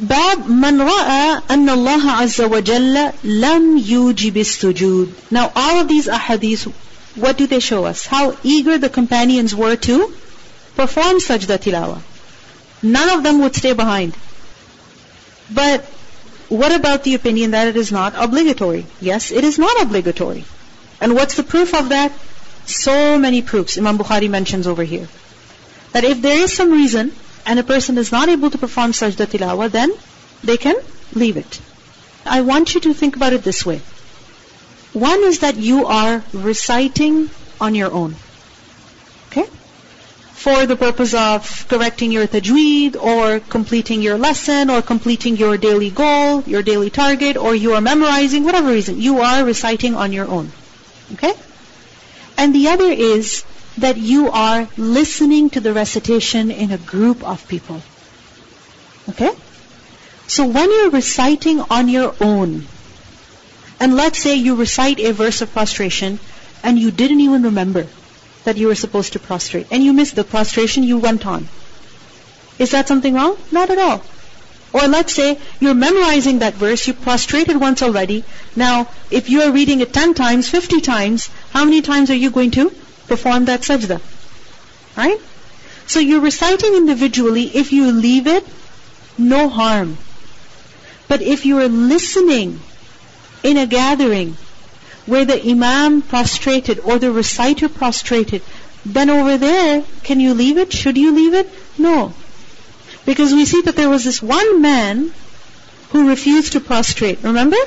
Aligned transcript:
باب 0.00 0.50
من 0.50 0.80
رأى 0.80 1.42
أن 1.50 1.70
الله 1.70 2.10
عز 2.10 2.40
وجل 2.40 3.12
لم 3.24 3.78
يوجب 3.78 4.36
السجود. 4.36 5.12
Now 5.30 5.50
all 5.56 5.80
of 5.80 5.88
these 5.88 6.06
ahadith, 6.06 6.70
what 7.14 7.38
do 7.38 7.46
they 7.46 7.60
show 7.60 7.84
us? 7.86 8.04
How 8.04 8.36
eager 8.42 8.76
the 8.78 8.90
companions 8.90 9.54
were 9.54 9.76
to 9.76 10.12
perform 10.76 11.18
sajda 11.18 11.58
tilawa. 11.58 12.00
None 12.82 13.08
of 13.08 13.22
them 13.22 13.40
would 13.40 13.56
stay 13.56 13.72
behind. 13.72 14.14
But 15.50 15.84
what 16.48 16.72
about 16.72 17.04
the 17.04 17.14
opinion 17.14 17.52
that 17.52 17.68
it 17.68 17.76
is 17.76 17.90
not 17.90 18.14
obligatory? 18.16 18.86
Yes, 19.00 19.32
it 19.32 19.44
is 19.44 19.58
not 19.58 19.80
obligatory. 19.82 20.44
And 21.00 21.14
what's 21.14 21.34
the 21.34 21.42
proof 21.42 21.74
of 21.74 21.88
that? 21.88 22.12
So 22.66 23.18
many 23.18 23.42
proofs 23.42 23.78
Imam 23.78 23.96
Bukhari 23.98 24.28
mentions 24.28 24.66
over 24.66 24.82
here. 24.82 25.08
That 25.92 26.04
if 26.04 26.20
there 26.20 26.38
is 26.38 26.52
some 26.52 26.70
reason 26.70 27.12
and 27.45 27.59
a 27.59 27.63
person 27.63 27.97
is 27.97 28.11
not 28.11 28.29
able 28.29 28.49
to 28.49 28.57
perform 28.57 28.91
sajda 28.91 29.27
tilawa, 29.27 29.69
then 29.69 29.91
they 30.43 30.57
can 30.57 30.75
leave 31.13 31.37
it. 31.37 31.59
I 32.25 32.41
want 32.41 32.75
you 32.75 32.81
to 32.81 32.93
think 32.93 33.15
about 33.15 33.33
it 33.33 33.43
this 33.43 33.65
way. 33.65 33.81
One 34.93 35.23
is 35.23 35.39
that 35.39 35.55
you 35.57 35.85
are 35.85 36.23
reciting 36.33 37.29
on 37.59 37.75
your 37.75 37.91
own. 37.91 38.15
Okay? 39.27 39.47
For 40.33 40.65
the 40.65 40.75
purpose 40.75 41.13
of 41.13 41.67
correcting 41.69 42.11
your 42.11 42.27
tajweed 42.27 42.95
or 42.95 43.39
completing 43.39 44.01
your 44.01 44.17
lesson 44.17 44.69
or 44.69 44.81
completing 44.81 45.37
your 45.37 45.57
daily 45.57 45.91
goal, 45.91 46.41
your 46.43 46.63
daily 46.63 46.89
target, 46.89 47.37
or 47.37 47.55
you 47.55 47.73
are 47.73 47.81
memorizing, 47.81 48.43
whatever 48.43 48.69
reason, 48.69 48.99
you 48.99 49.19
are 49.19 49.45
reciting 49.45 49.95
on 49.95 50.11
your 50.11 50.27
own. 50.27 50.51
Okay? 51.13 51.33
And 52.37 52.55
the 52.55 52.69
other 52.69 52.91
is 52.91 53.43
that 53.77 53.97
you 53.97 54.29
are 54.31 54.67
listening 54.77 55.49
to 55.51 55.59
the 55.59 55.73
recitation 55.73 56.51
in 56.51 56.71
a 56.71 56.77
group 56.77 57.23
of 57.23 57.47
people. 57.47 57.81
Okay? 59.09 59.31
So 60.27 60.47
when 60.47 60.71
you're 60.71 60.89
reciting 60.89 61.61
on 61.61 61.89
your 61.89 62.15
own, 62.21 62.65
and 63.79 63.95
let's 63.95 64.19
say 64.19 64.35
you 64.35 64.55
recite 64.55 64.99
a 64.99 65.11
verse 65.13 65.41
of 65.41 65.51
prostration, 65.51 66.19
and 66.63 66.77
you 66.77 66.91
didn't 66.91 67.21
even 67.21 67.43
remember 67.43 67.87
that 68.43 68.57
you 68.57 68.67
were 68.67 68.75
supposed 68.75 69.13
to 69.13 69.19
prostrate, 69.19 69.67
and 69.71 69.83
you 69.83 69.93
missed 69.93 70.15
the 70.15 70.23
prostration, 70.23 70.83
you 70.83 70.97
went 70.97 71.25
on. 71.25 71.47
Is 72.59 72.71
that 72.71 72.87
something 72.87 73.13
wrong? 73.13 73.37
Not 73.51 73.69
at 73.69 73.79
all. 73.79 74.03
Or 74.73 74.87
let's 74.87 75.13
say 75.13 75.37
you're 75.59 75.73
memorizing 75.73 76.39
that 76.39 76.53
verse, 76.53 76.87
you 76.87 76.93
prostrated 76.93 77.57
once 77.59 77.81
already. 77.81 78.23
Now, 78.55 78.87
if 79.09 79.29
you 79.29 79.41
are 79.41 79.51
reading 79.51 79.81
it 79.81 79.93
10 79.93 80.13
times, 80.13 80.47
50 80.49 80.79
times, 80.81 81.29
how 81.51 81.65
many 81.65 81.81
times 81.81 82.09
are 82.09 82.15
you 82.15 82.31
going 82.31 82.51
to 82.51 82.71
perform 83.11 83.45
that 83.45 83.67
sajda. 83.67 83.99
Right? 84.95 85.19
So 85.93 85.99
you're 85.99 86.21
reciting 86.21 86.75
individually. 86.75 87.43
If 87.61 87.73
you 87.73 87.91
leave 87.91 88.27
it, 88.27 88.45
no 89.17 89.49
harm. 89.49 89.97
But 91.09 91.21
if 91.21 91.45
you 91.45 91.59
are 91.59 91.67
listening 91.67 92.59
in 93.43 93.57
a 93.57 93.65
gathering 93.67 94.37
where 95.05 95.25
the 95.25 95.39
imam 95.51 96.01
prostrated 96.01 96.79
or 96.79 96.99
the 96.99 97.11
reciter 97.11 97.67
prostrated, 97.67 98.41
then 98.85 99.09
over 99.09 99.37
there, 99.37 99.83
can 100.03 100.21
you 100.21 100.33
leave 100.33 100.57
it? 100.57 100.71
Should 100.71 100.97
you 100.97 101.13
leave 101.13 101.33
it? 101.33 101.49
No. 101.77 102.13
Because 103.05 103.33
we 103.33 103.45
see 103.45 103.61
that 103.63 103.75
there 103.75 103.89
was 103.89 104.05
this 104.05 104.21
one 104.21 104.61
man 104.61 105.11
who 105.89 106.07
refused 106.07 106.53
to 106.53 106.61
prostrate. 106.61 107.23
Remember? 107.23 107.57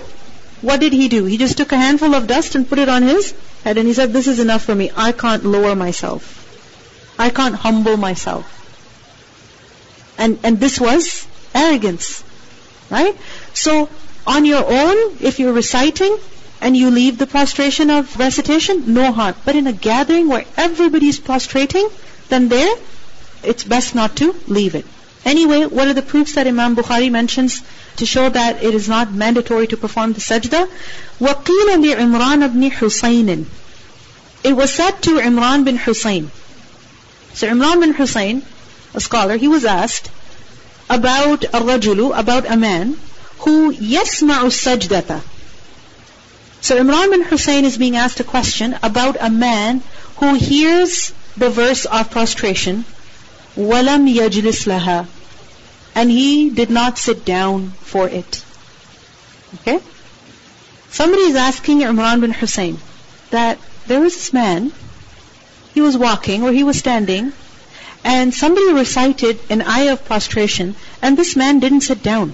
What 0.64 0.80
did 0.80 0.94
he 0.94 1.08
do? 1.08 1.24
He 1.26 1.36
just 1.36 1.58
took 1.58 1.72
a 1.72 1.76
handful 1.76 2.14
of 2.14 2.26
dust 2.26 2.54
and 2.54 2.66
put 2.66 2.78
it 2.78 2.88
on 2.88 3.02
his 3.02 3.34
head 3.64 3.76
and 3.76 3.86
he 3.86 3.92
said, 3.92 4.12
this 4.14 4.26
is 4.26 4.40
enough 4.40 4.62
for 4.64 4.74
me. 4.74 4.90
I 4.96 5.12
can't 5.12 5.44
lower 5.44 5.74
myself. 5.74 6.40
I 7.18 7.28
can't 7.28 7.54
humble 7.54 7.98
myself. 7.98 8.50
And, 10.16 10.38
and 10.42 10.58
this 10.58 10.80
was 10.80 11.26
arrogance. 11.54 12.24
Right? 12.90 13.14
So, 13.52 13.90
on 14.26 14.46
your 14.46 14.64
own, 14.64 15.18
if 15.20 15.38
you're 15.38 15.52
reciting 15.52 16.16
and 16.62 16.74
you 16.74 16.90
leave 16.90 17.18
the 17.18 17.26
prostration 17.26 17.90
of 17.90 18.18
recitation, 18.18 18.94
no 18.94 19.12
harm. 19.12 19.34
But 19.44 19.56
in 19.56 19.66
a 19.66 19.72
gathering 19.72 20.28
where 20.28 20.46
everybody 20.56 21.08
is 21.08 21.20
prostrating, 21.20 21.88
then 22.30 22.48
there, 22.48 22.74
it's 23.42 23.64
best 23.64 23.94
not 23.94 24.16
to 24.16 24.34
leave 24.46 24.74
it. 24.74 24.86
Anyway, 25.25 25.65
what 25.65 25.87
are 25.87 25.93
the 25.93 26.01
proofs 26.01 26.33
that 26.35 26.47
Imam 26.47 26.75
Bukhari 26.75 27.11
mentions 27.11 27.61
to 27.97 28.05
show 28.05 28.29
that 28.29 28.63
it 28.63 28.73
is 28.73 28.87
not 28.87 29.13
mandatory 29.13 29.67
to 29.67 29.77
perform 29.77 30.13
the 30.13 30.21
sajda? 30.21 30.67
وَقِيلَ 31.19 31.67
لِعِمْرَانَ 31.83 32.47
بْنِ 32.49 32.71
حُسَيْنٍ 32.71 33.45
It 34.43 34.53
was 34.53 34.73
said 34.73 35.01
to 35.03 35.19
Imran 35.19 35.65
bin 35.65 35.77
Husayn. 35.77 36.29
So 37.33 37.47
Imran 37.47 37.81
bin 37.81 37.93
Husayn, 37.93 38.41
a 38.93 38.99
scholar, 39.01 39.37
he 39.37 39.47
was 39.47 39.65
asked 39.65 40.09
about 40.89 41.43
a 41.43 41.59
rajulu, 41.59 42.17
about 42.17 42.49
a 42.49 42.55
man 42.55 42.97
who 43.39 43.71
يسمع 43.71 44.39
السجدة. 44.43 45.21
So 46.61 46.77
Imran 46.77 47.11
bin 47.11 47.23
Husayn 47.23 47.63
is 47.65 47.77
being 47.77 47.97
asked 47.97 48.19
a 48.19 48.23
question 48.23 48.77
about 48.81 49.17
a 49.19 49.29
man 49.29 49.83
who 50.17 50.33
hears 50.33 51.13
the 51.37 51.49
verse 51.49 51.85
of 51.85 52.09
prostration 52.09 52.85
وَلَمْ 53.57 54.07
يَجْلِسْ 54.07 54.67
لَهَا 54.67 55.05
and 55.94 56.10
he 56.10 56.50
did 56.50 56.70
not 56.70 56.98
sit 56.98 57.24
down 57.24 57.70
for 57.70 58.08
it. 58.08 58.44
Okay? 59.60 59.80
Somebody 60.90 61.22
is 61.22 61.36
asking 61.36 61.80
Imran 61.80 62.20
bin 62.20 62.32
Hussein 62.32 62.78
that 63.30 63.58
there 63.86 64.00
was 64.00 64.14
this 64.14 64.32
man, 64.32 64.72
he 65.74 65.80
was 65.80 65.96
walking 65.96 66.42
or 66.42 66.52
he 66.52 66.64
was 66.64 66.78
standing, 66.78 67.32
and 68.04 68.34
somebody 68.34 68.72
recited 68.72 69.38
an 69.50 69.62
ayah 69.62 69.94
of 69.94 70.04
prostration, 70.04 70.74
and 71.00 71.16
this 71.16 71.36
man 71.36 71.58
didn't 71.58 71.80
sit 71.80 72.02
down. 72.02 72.32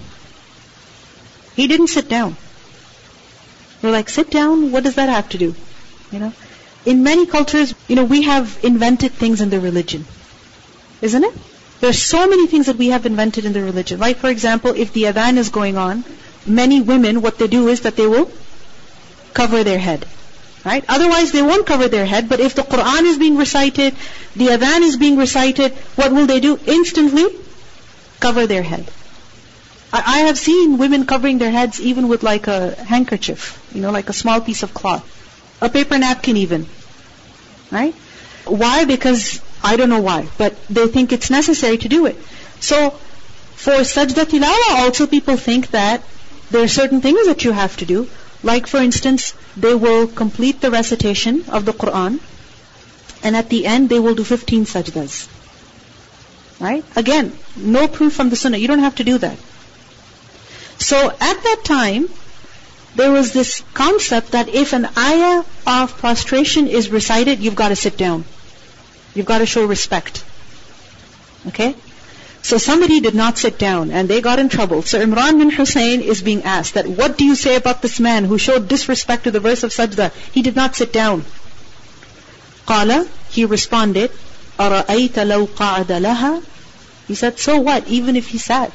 He 1.54 1.66
didn't 1.66 1.88
sit 1.88 2.08
down. 2.08 2.36
We're 3.82 3.92
like, 3.92 4.08
sit 4.08 4.30
down? 4.30 4.72
What 4.72 4.84
does 4.84 4.96
that 4.96 5.08
have 5.08 5.28
to 5.30 5.38
do? 5.38 5.54
You 6.10 6.18
know? 6.18 6.32
In 6.84 7.02
many 7.02 7.26
cultures, 7.26 7.74
you 7.88 7.96
know, 7.96 8.04
we 8.04 8.22
have 8.22 8.58
invented 8.62 9.12
things 9.12 9.40
in 9.40 9.50
the 9.50 9.60
religion. 9.60 10.04
Isn't 11.00 11.24
it? 11.24 11.34
There's 11.80 12.00
so 12.00 12.28
many 12.28 12.46
things 12.46 12.66
that 12.66 12.76
we 12.76 12.88
have 12.88 13.06
invented 13.06 13.46
in 13.46 13.52
the 13.52 13.62
religion. 13.62 13.98
Like 13.98 14.18
for 14.18 14.28
example, 14.28 14.74
if 14.76 14.92
the 14.92 15.04
adhan 15.04 15.38
is 15.38 15.48
going 15.48 15.78
on, 15.78 16.04
many 16.46 16.80
women, 16.80 17.22
what 17.22 17.38
they 17.38 17.48
do 17.48 17.68
is 17.68 17.82
that 17.82 17.96
they 17.96 18.06
will 18.06 18.30
cover 19.32 19.64
their 19.64 19.78
head. 19.78 20.06
Right? 20.64 20.84
Otherwise 20.88 21.32
they 21.32 21.40
won't 21.40 21.66
cover 21.66 21.88
their 21.88 22.04
head, 22.04 22.28
but 22.28 22.38
if 22.38 22.54
the 22.54 22.62
Quran 22.62 23.04
is 23.04 23.16
being 23.16 23.38
recited, 23.38 23.96
the 24.36 24.48
adhan 24.48 24.82
is 24.82 24.98
being 24.98 25.16
recited, 25.16 25.72
what 25.96 26.12
will 26.12 26.26
they 26.26 26.40
do? 26.40 26.58
Instantly 26.66 27.26
cover 28.20 28.46
their 28.46 28.62
head. 28.62 28.90
I 29.92 30.20
have 30.26 30.38
seen 30.38 30.78
women 30.78 31.04
covering 31.04 31.38
their 31.38 31.50
heads 31.50 31.80
even 31.80 32.08
with 32.08 32.22
like 32.22 32.46
a 32.46 32.74
handkerchief, 32.76 33.58
you 33.74 33.80
know, 33.80 33.90
like 33.90 34.08
a 34.08 34.12
small 34.12 34.40
piece 34.40 34.62
of 34.62 34.72
cloth. 34.72 35.04
A 35.60 35.68
paper 35.68 35.98
napkin 35.98 36.36
even. 36.36 36.66
Right? 37.72 37.94
Why? 38.44 38.84
Because 38.84 39.40
I 39.62 39.76
don't 39.76 39.90
know 39.90 40.00
why, 40.00 40.26
but 40.38 40.56
they 40.68 40.86
think 40.86 41.12
it's 41.12 41.30
necessary 41.30 41.78
to 41.78 41.88
do 41.88 42.06
it. 42.06 42.18
So, 42.60 42.90
for 43.56 43.72
sajda 43.72 44.24
tilawa 44.24 44.78
also 44.82 45.06
people 45.06 45.36
think 45.36 45.70
that 45.72 46.02
there 46.50 46.62
are 46.62 46.68
certain 46.68 47.00
things 47.00 47.26
that 47.26 47.44
you 47.44 47.52
have 47.52 47.76
to 47.78 47.86
do. 47.86 48.08
Like 48.42 48.66
for 48.66 48.78
instance, 48.78 49.34
they 49.56 49.74
will 49.74 50.06
complete 50.06 50.60
the 50.60 50.70
recitation 50.70 51.44
of 51.48 51.66
the 51.66 51.72
Quran, 51.72 52.20
and 53.22 53.36
at 53.36 53.50
the 53.50 53.66
end 53.66 53.88
they 53.88 53.98
will 53.98 54.14
do 54.14 54.24
15 54.24 54.64
sajdas. 54.64 55.28
Right? 56.58 56.84
Again, 56.96 57.32
no 57.56 57.86
proof 57.88 58.14
from 58.14 58.30
the 58.30 58.36
sunnah. 58.36 58.58
You 58.58 58.68
don't 58.68 58.86
have 58.86 58.96
to 58.96 59.04
do 59.04 59.18
that. 59.18 59.38
So 60.78 61.10
at 61.10 61.42
that 61.44 61.60
time, 61.64 62.08
there 62.96 63.12
was 63.12 63.32
this 63.32 63.62
concept 63.74 64.32
that 64.32 64.48
if 64.48 64.72
an 64.72 64.88
ayah 64.96 65.44
of 65.66 65.96
prostration 65.98 66.66
is 66.66 66.90
recited, 66.90 67.40
you've 67.40 67.54
got 67.54 67.68
to 67.68 67.76
sit 67.76 67.96
down. 67.96 68.24
You've 69.13 69.25
got 69.25 69.39
to 69.39 69.45
show 69.45 69.65
respect. 69.65 70.23
Okay? 71.47 71.75
So 72.41 72.59
somebody 72.59 72.99
did 72.99 73.15
not 73.15 73.39
sit 73.39 73.57
down 73.57 73.89
and 73.89 74.07
they 74.07 74.21
got 74.21 74.37
in 74.37 74.49
trouble. 74.49 74.83
So 74.83 75.03
Imran 75.03 75.39
bin 75.39 75.49
Hussein 75.49 76.01
is 76.01 76.21
being 76.21 76.43
asked 76.43 76.75
that 76.75 76.85
what 76.85 77.17
do 77.17 77.25
you 77.25 77.33
say 77.33 77.55
about 77.55 77.81
this 77.81 77.99
man 77.99 78.23
who 78.23 78.37
showed 78.37 78.67
disrespect 78.67 79.23
to 79.23 79.31
the 79.31 79.39
verse 79.39 79.63
of 79.63 79.71
sajda? 79.71 80.11
He 80.31 80.43
did 80.43 80.55
not 80.55 80.75
sit 80.75 80.93
down. 80.93 81.25
Qala, 82.67 83.07
he 83.29 83.45
responded, 83.45 84.11
أَرَأَيْتَ 84.59 85.17
لَوْ 85.31 85.47
قَعَدَ 85.47 85.85
لَهَا 85.85 86.43
He 87.07 87.15
said, 87.15 87.39
so 87.39 87.59
what, 87.59 87.87
even 87.87 88.15
if 88.15 88.27
he 88.27 88.37
sat? 88.37 88.71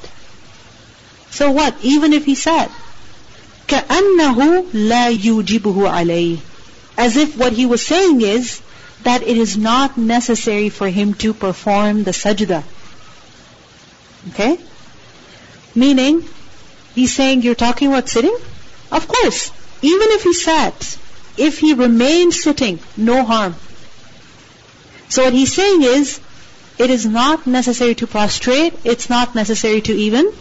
So 1.31 1.53
what, 1.53 1.75
even 1.83 2.13
if 2.13 2.25
he 2.25 2.35
sat? 2.35 2.71
كَأَنَّهُ 3.69 4.71
لَا 4.73 5.17
يُوجِبُهُ 5.17 5.79
عَلَيْهِ 5.89 6.41
As 6.97 7.17
if 7.17 7.37
what 7.37 7.53
he 7.53 7.67
was 7.67 7.87
saying 7.87 8.21
is, 8.21 8.61
that 9.05 9.23
it 9.23 9.37
is 9.37 9.57
not 9.57 9.97
necessary 9.97 10.69
for 10.69 10.89
him 10.89 11.15
to 11.15 11.33
perform 11.33 12.05
the 12.05 12.11
sajda. 12.11 12.63
Okay? 14.31 14.59
Meaning, 15.75 16.25
he's 16.95 17.15
saying, 17.15 17.43
you're 17.43 17.55
talking 17.55 17.89
about 17.89 18.09
sitting? 18.09 18.37
Of 18.93 19.09
course. 19.09 19.51
Even 19.83 20.09
if 20.11 20.23
he 20.25 20.35
sat, 20.35 20.99
if 21.39 21.59
he 21.59 21.75
remained 21.75 22.35
sitting, 22.35 22.79
no 22.97 23.25
harm. 23.25 23.55
So 25.09 25.25
what 25.25 25.33
he's 25.33 25.53
saying 25.53 25.83
is, 25.83 26.21
it 26.79 26.91
is 26.91 27.07
not 27.07 27.47
necessary 27.47 27.95
to 27.97 28.07
prostrate, 28.07 28.75
it's 28.85 29.09
not 29.11 29.35
necessary 29.35 29.81
to 29.83 29.93
even 29.93 30.33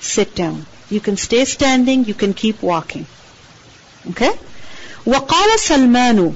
sit 0.00 0.34
down. 0.34 0.66
You 0.90 1.00
can 1.00 1.16
stay 1.16 1.44
standing, 1.44 2.04
you 2.04 2.14
can 2.14 2.34
keep 2.34 2.62
walking. 2.62 3.06
Okay? 4.10 4.32
وقال 5.06 5.58
سلمان 5.58 6.34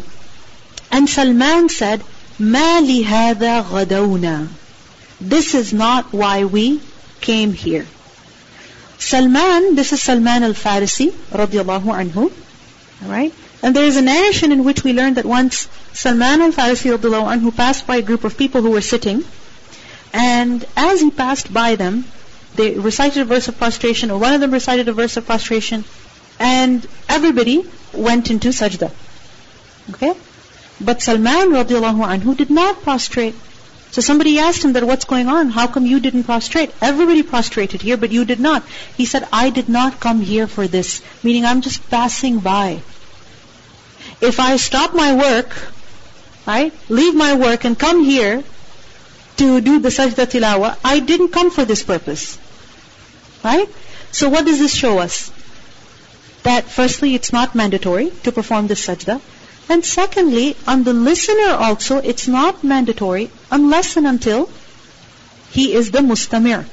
And 0.91 1.09
Salman 1.09 1.69
said, 1.69 2.03
ما 2.39 2.81
لهذا 2.81 3.63
غدونا 3.63 4.49
This 5.21 5.55
is 5.55 5.73
not 5.73 6.13
why 6.13 6.45
we 6.45 6.81
came 7.21 7.53
here. 7.53 7.87
Salman, 8.99 9.75
this 9.75 9.93
is 9.93 10.01
Salman 10.03 10.43
al-Farisi, 10.43 11.11
radiallahu 11.11 11.93
anhu. 12.01 12.33
Alright? 13.03 13.35
And 13.63 13.77
there 13.77 13.85
is 13.85 13.97
a 13.97 14.03
narration 14.03 14.53
in 14.53 14.65
which 14.65 14.83
we 14.85 14.93
learn 14.93 15.15
that 15.15 15.25
once 15.25 15.69
Salman 15.93 16.41
al-Farisi 16.41 16.97
radiallahu 16.97 17.37
anhu 17.37 17.57
passed 17.57 17.87
by 17.87 17.97
a 17.97 18.03
group 18.03 18.25
of 18.25 18.37
people 18.37 18.63
who 18.63 18.71
were 18.71 18.81
sitting, 18.81 19.25
and 20.13 20.65
as 20.77 21.01
he 21.01 21.11
passed 21.11 21.53
by 21.53 21.77
them, 21.77 22.05
they 22.55 22.75
recited 22.79 23.23
a 23.23 23.25
verse 23.25 23.49
of 23.49 23.59
prostration, 23.59 24.11
or 24.11 24.19
one 24.19 24.35
of 24.35 24.41
them 24.41 24.51
recited 24.51 24.89
a 24.89 24.93
verse 24.93 25.17
of 25.17 25.27
prostration, 25.27 25.85
and 26.39 26.87
everybody 27.09 27.65
went 27.93 28.31
into 28.31 28.49
sajda. 28.49 28.91
Okay? 29.91 30.15
But 30.80 31.02
Salman 31.02 31.52
radiallahu 31.52 32.06
anhu 32.06 32.38
did 32.38 32.50
not 32.50 32.82
prostrate. 32.84 33.36
So 33.92 34.02
somebody 34.02 34.38
asked 34.38 34.64
him 34.64 34.74
that 34.74 34.84
what's 34.84 35.06
going 35.06 35.28
on? 35.28 35.50
How 35.50 35.68
come 35.68 35.86
you 35.86 36.00
didn't 36.00 36.26
prostrate? 36.26 36.72
Everybody 36.82 37.24
prostrated 37.24 37.82
here, 37.82 37.98
but 37.98 38.12
you 38.12 38.26
did 38.26 38.40
not. 38.40 38.64
He 38.96 39.06
said, 39.06 39.28
I 39.32 39.50
did 39.50 39.70
not 39.70 40.00
come 40.00 40.22
here 40.22 40.46
for 40.46 40.68
this. 40.68 41.02
Meaning 41.24 41.46
I'm 41.46 41.62
just 41.62 41.90
passing 41.90 42.40
by. 42.40 42.82
If 44.22 44.40
I 44.40 44.58
stop 44.58 44.94
my 44.94 45.16
work, 45.16 45.56
right, 46.46 46.74
leave 46.90 47.16
my 47.16 47.36
work 47.36 47.66
and 47.66 47.80
come 47.80 48.04
here 48.04 48.44
to 49.38 49.62
do 49.62 49.80
the 49.80 49.90
sajda 49.90 50.26
tilawa, 50.26 50.78
I 50.84 51.00
didn't 51.00 51.30
come 51.30 51.50
for 51.50 51.66
this 51.66 51.84
purpose. 51.84 52.38
Right? 53.44 53.70
So 54.12 54.30
what 54.30 54.46
does 54.46 54.60
this 54.60 54.74
show 54.74 55.00
us? 55.00 55.32
That 56.44 56.66
firstly, 56.66 57.16
it's 57.16 57.34
not 57.34 57.56
mandatory 57.56 58.12
to 58.24 58.32
perform 58.32 58.68
this 58.68 58.86
sajda. 58.86 59.22
And 59.69 59.85
secondly, 59.85 60.57
on 60.67 60.85
the 60.85 60.93
listener 60.93 61.53
also, 61.53 61.99
it's 61.99 62.29
not 62.29 62.63
mandatory 62.63 63.31
unless 63.51 63.97
and 63.97 64.07
until 64.07 64.51
he 65.51 65.73
is 65.73 65.91
the 65.91 66.01
mustamir. 66.01 66.65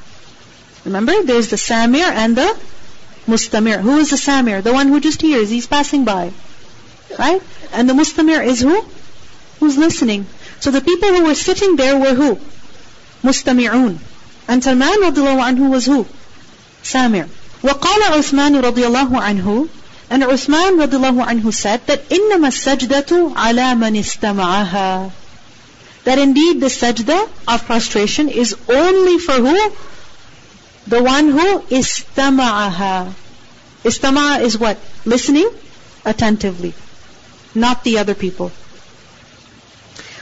Remember, 0.86 1.24
there's 1.24 1.50
the 1.50 1.56
samir 1.58 2.10
and 2.10 2.36
the 2.36 2.58
mustamir. 3.28 3.80
Who 3.80 3.98
is 3.98 4.10
the 4.10 4.16
samir? 4.16 4.64
The 4.64 4.74
one 4.74 4.88
who 4.88 5.00
just 5.00 5.22
hears, 5.22 5.50
he's 5.50 5.68
passing 5.68 6.06
by. 6.06 6.32
Right? 7.18 7.42
And 7.74 7.90
the 7.90 7.94
mustamir 7.94 8.46
is 8.46 8.62
who? 8.62 8.82
Who's 9.60 9.78
listening. 9.78 10.26
So 10.60 10.72
the 10.72 10.82
people 10.82 11.10
who 11.10 11.26
were 11.26 11.36
sitting 11.36 11.76
there 11.76 11.98
were 11.98 12.14
who? 12.14 12.40
Mustami'un. 13.24 13.98
And 14.48 14.64
Salman 14.64 15.02
radiallahu 15.02 15.44
anhu 15.50 15.70
was 15.70 15.86
who? 15.86 16.06
Samir. 16.84 17.28
وقال 17.62 18.02
عثمان 18.04 18.62
رضي 18.62 18.88
الله 18.88 19.22
عنه 19.22 19.68
and 20.14 20.24
Uthman 20.24 20.80
radiallahu 20.84 21.26
anhu 21.32 21.54
said 21.54 21.86
that 21.88 22.10
إِنَّمَا 22.10 22.48
السَّجْدَةُ 22.48 23.34
عَلَى 23.36 23.68
مَنِ 23.78 23.96
اسْتَمَعَهَا 24.04 25.12
That 26.06 26.18
indeed 26.18 26.62
the 26.62 26.68
sajda 26.68 27.30
of 27.48 27.66
prostration 27.66 28.30
is 28.30 28.56
only 28.68 29.20
for 29.20 29.34
who? 29.34 29.72
The 30.88 31.04
one 31.04 31.30
who 31.30 31.60
istama'aha. 31.82 33.14
Istama'a 33.84 34.42
is 34.42 34.58
what? 34.58 34.78
Listening 35.06 35.50
attentively. 36.06 36.74
Not 37.54 37.84
the 37.84 38.00
other 38.00 38.16
people. 38.16 38.52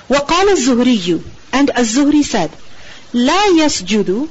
وَقَالَ 0.09 0.53
الزُّهْرِيُّ 0.57 1.23
And 1.53 1.69
Az-Zuhri 1.69 2.23
said, 2.23 2.51
لَا 3.13 3.41
يَسْجُدُ 3.61 4.29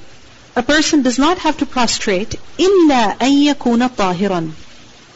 A 0.57 0.63
person 0.63 1.03
does 1.03 1.19
not 1.19 1.39
have 1.39 1.57
to 1.59 1.67
prostrate 1.67 2.39
إِلَّا 2.59 3.19
أَن 3.19 3.55
يَكُونَ 3.55 3.89
طَاهِرًا 3.89 4.53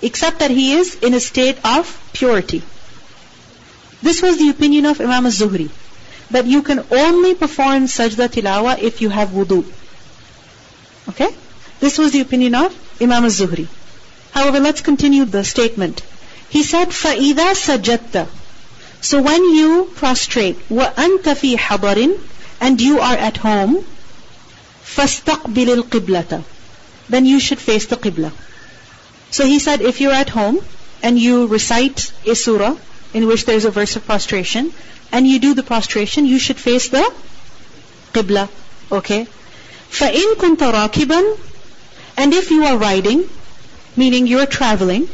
except 0.05 0.39
that 0.39 0.51
he 0.51 0.73
is 0.73 0.95
in 0.97 1.15
a 1.15 1.21
state 1.21 1.59
of 1.65 1.91
purity. 2.13 2.63
This 4.03 4.23
was 4.23 4.39
the 4.39 4.49
opinion 4.49 4.87
of 4.87 5.01
Imam 5.01 5.27
az-Zuhri, 5.27 5.69
that 6.31 6.47
you 6.47 6.63
can 6.63 6.85
only 6.91 7.35
perform 7.35 7.85
sajda 7.85 8.29
tilawa 8.29 8.79
if 8.79 9.03
you 9.03 9.11
have 9.11 9.29
wudu. 9.29 9.65
Okay? 11.11 11.29
This 11.81 11.99
was 11.99 12.13
the 12.13 12.21
opinion 12.21 12.55
of 12.55 12.75
Imam 13.01 13.25
az-Zuhri. 13.25 13.67
However, 14.33 14.61
let's 14.61 14.81
continue 14.81 15.25
the 15.25 15.45
statement. 15.45 16.03
He 16.49 16.63
said, 16.63 16.89
فَإِذَا 16.89 17.53
سَجَدْتَ 17.55 18.27
So 19.01 19.23
when 19.23 19.45
you 19.55 19.91
prostrate, 19.95 20.59
وَأَنْتَ 20.69 21.23
فِي 21.23 21.57
حَضَرٍ 21.57 22.21
And 22.61 22.81
you 22.81 23.01
are 23.01 23.17
at 23.17 23.37
home, 23.37 23.85
فَاسْتَقْبِلِ 24.85 25.83
الْقِبْلَةَ 25.83 26.45
Then 27.09 27.25
you 27.27 27.41
should 27.41 27.59
face 27.59 27.87
the 27.87 27.97
qibla. 27.97 28.33
So 29.31 29.45
he 29.47 29.59
said, 29.59 29.81
if 29.81 30.01
you're 30.01 30.13
at 30.13 30.29
home 30.29 30.59
and 31.03 31.19
you 31.19 31.47
recite 31.47 32.13
a 32.27 32.35
surah 32.35 32.77
in 33.15 33.27
which 33.27 33.45
there's 33.45 33.65
a 33.65 33.71
verse 33.71 33.97
of 33.97 34.07
prostration, 34.07 34.73
and 35.13 35.27
you 35.27 35.39
do 35.39 35.55
the 35.55 35.63
prostration, 35.63 36.27
you 36.27 36.39
should 36.39 36.59
face 36.59 36.89
the 36.89 37.13
qibla. 38.13 38.49
Okay? 38.93 39.27
فَإِن 39.91 40.35
كُنْتَ 40.35 40.73
رَاكِبًا 40.73 41.39
And 42.17 42.33
if 42.35 42.51
you 42.51 42.65
are 42.65 42.77
riding, 42.77 43.29
meaning 43.97 44.27
you're 44.27 44.47
traveling, 44.47 45.09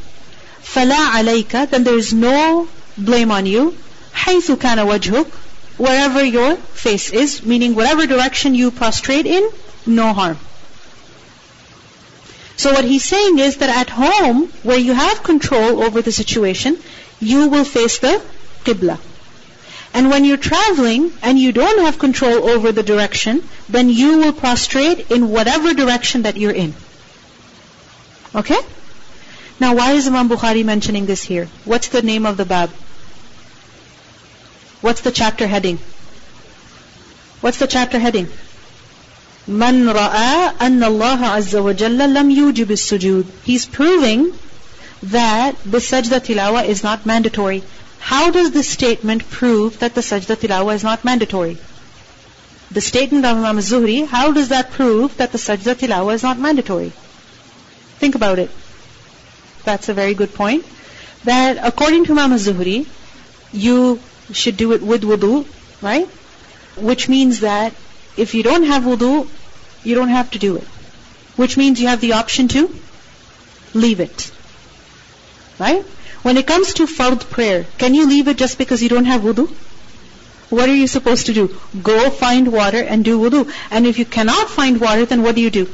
فَلَا 0.62 1.10
عَلَيْكَ 1.12 1.70
Then 1.70 1.84
there 1.84 1.96
is 1.96 2.12
no 2.12 2.68
blame 2.98 3.30
on 3.30 3.46
you. 3.46 3.76
حَيْثُ 4.14 4.56
كَانَ 4.56 4.78
وَجْهُكَ 4.86 5.26
Wherever 5.78 6.24
your 6.24 6.56
face 6.56 7.10
is, 7.10 7.44
meaning 7.44 7.74
whatever 7.74 8.06
direction 8.06 8.54
you 8.54 8.70
prostrate 8.70 9.26
in, 9.26 9.50
no 9.86 10.12
harm. 10.12 10.38
So 12.61 12.71
what 12.73 12.85
he's 12.85 13.03
saying 13.03 13.39
is 13.39 13.57
that 13.57 13.69
at 13.75 13.89
home, 13.89 14.47
where 14.61 14.77
you 14.77 14.93
have 14.93 15.23
control 15.23 15.81
over 15.83 16.03
the 16.03 16.11
situation, 16.11 16.77
you 17.19 17.47
will 17.47 17.63
face 17.63 17.97
the 17.97 18.21
qibla. 18.63 18.99
And 19.95 20.11
when 20.11 20.25
you're 20.25 20.37
traveling 20.37 21.11
and 21.23 21.39
you 21.39 21.53
don't 21.53 21.79
have 21.85 21.97
control 21.97 22.47
over 22.47 22.71
the 22.71 22.83
direction, 22.83 23.41
then 23.67 23.89
you 23.89 24.19
will 24.19 24.31
prostrate 24.31 25.09
in 25.09 25.29
whatever 25.29 25.73
direction 25.73 26.21
that 26.27 26.37
you're 26.37 26.59
in. 26.65 26.75
Okay? 28.35 28.61
Now 29.59 29.73
why 29.75 29.93
is 29.93 30.07
Imam 30.07 30.29
Bukhari 30.29 30.63
mentioning 30.63 31.07
this 31.07 31.23
here? 31.23 31.49
What's 31.65 31.87
the 31.87 32.03
name 32.03 32.27
of 32.27 32.37
the 32.37 32.45
bab? 32.45 32.69
What's 34.81 35.01
the 35.01 35.11
chapter 35.11 35.47
heading? 35.47 35.79
What's 37.41 37.57
the 37.57 37.65
chapter 37.65 37.97
heading? 37.97 38.27
Man 39.47 39.85
ra'a 39.87 40.55
anna 40.59 40.85
Allah 40.85 41.17
azza 41.35 41.63
wa 41.63 41.73
jalla 41.73 42.07
lam 42.13 42.29
yujib 42.29 42.67
sujud 42.67 43.25
He's 43.43 43.65
proving 43.65 44.33
that 45.01 45.55
the 45.65 45.79
sajda 45.79 46.19
tilawa 46.19 46.63
is 46.65 46.83
not 46.83 47.07
mandatory. 47.07 47.63
How 47.99 48.29
does 48.29 48.51
this 48.51 48.69
statement 48.69 49.27
prove 49.31 49.79
that 49.79 49.95
the 49.95 50.01
sajda 50.01 50.35
tilawa 50.35 50.75
is 50.75 50.83
not 50.83 51.03
mandatory? 51.03 51.57
The 52.71 52.81
statement 52.81 53.25
of 53.25 53.37
Imam 53.37 53.57
Zuhri, 53.57 54.05
how 54.05 54.31
does 54.31 54.49
that 54.49 54.71
prove 54.71 55.17
that 55.17 55.31
the 55.31 55.39
sajda 55.39 55.75
tilawa 55.75 56.13
is 56.13 56.23
not 56.23 56.37
mandatory? 56.37 56.91
Think 57.97 58.13
about 58.13 58.37
it. 58.37 58.51
That's 59.63 59.89
a 59.89 59.93
very 59.95 60.13
good 60.13 60.35
point. 60.35 60.65
That 61.23 61.57
according 61.63 62.05
to 62.05 62.11
Imam 62.11 62.31
Zuhri, 62.37 62.85
you 63.51 63.99
should 64.31 64.55
do 64.55 64.71
it 64.73 64.83
with 64.83 65.01
wudu, 65.01 65.45
right? 65.81 66.07
Which 66.77 67.09
means 67.09 67.39
that 67.39 67.73
if 68.17 68.33
you 68.35 68.43
don't 68.43 68.63
have 68.63 68.83
wudu, 68.83 69.27
you 69.83 69.95
don't 69.95 70.09
have 70.09 70.31
to 70.31 70.39
do 70.39 70.57
it. 70.57 70.67
Which 71.35 71.57
means 71.57 71.81
you 71.81 71.87
have 71.87 72.01
the 72.01 72.13
option 72.13 72.47
to 72.49 72.73
leave 73.73 73.99
it. 73.99 74.31
Right? 75.59 75.83
When 76.23 76.37
it 76.37 76.45
comes 76.45 76.75
to 76.75 76.85
fard 76.85 77.29
prayer, 77.29 77.65
can 77.77 77.95
you 77.95 78.07
leave 78.07 78.27
it 78.27 78.37
just 78.37 78.57
because 78.57 78.83
you 78.83 78.89
don't 78.89 79.05
have 79.05 79.21
wudu? 79.21 79.47
What 80.49 80.69
are 80.69 80.75
you 80.75 80.87
supposed 80.87 81.27
to 81.27 81.33
do? 81.33 81.55
Go 81.81 82.09
find 82.09 82.51
water 82.51 82.83
and 82.83 83.05
do 83.05 83.17
wudu. 83.19 83.51
And 83.71 83.87
if 83.87 83.97
you 83.97 84.05
cannot 84.05 84.49
find 84.49 84.81
water, 84.81 85.05
then 85.05 85.23
what 85.23 85.35
do 85.35 85.41
you 85.41 85.49
do? 85.49 85.69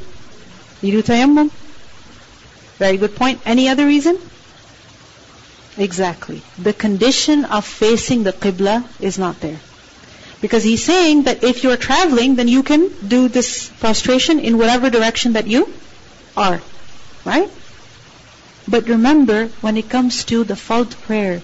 You 0.80 0.92
do 0.92 1.02
tayammum. 1.02 1.50
Very 2.78 2.96
good 2.96 3.16
point. 3.16 3.40
Any 3.44 3.68
other 3.68 3.86
reason? 3.86 4.18
Exactly. 5.76 6.42
The 6.58 6.72
condition 6.72 7.44
of 7.44 7.64
facing 7.66 8.22
the 8.22 8.32
qibla 8.32 8.84
is 9.00 9.18
not 9.18 9.40
there. 9.40 9.58
Because 10.40 10.62
he's 10.62 10.84
saying 10.84 11.24
that 11.24 11.42
if 11.42 11.64
you're 11.64 11.76
traveling, 11.76 12.36
then 12.36 12.46
you 12.46 12.62
can 12.62 12.90
do 13.06 13.28
this 13.28 13.68
prostration 13.80 14.38
in 14.38 14.56
whatever 14.56 14.88
direction 14.88 15.32
that 15.32 15.48
you 15.48 15.72
are. 16.36 16.60
Right? 17.24 17.50
But 18.68 18.88
remember, 18.88 19.46
when 19.60 19.76
it 19.76 19.88
comes 19.88 20.24
to 20.26 20.44
the 20.44 20.54
fard 20.54 20.90
prayer, 21.02 21.40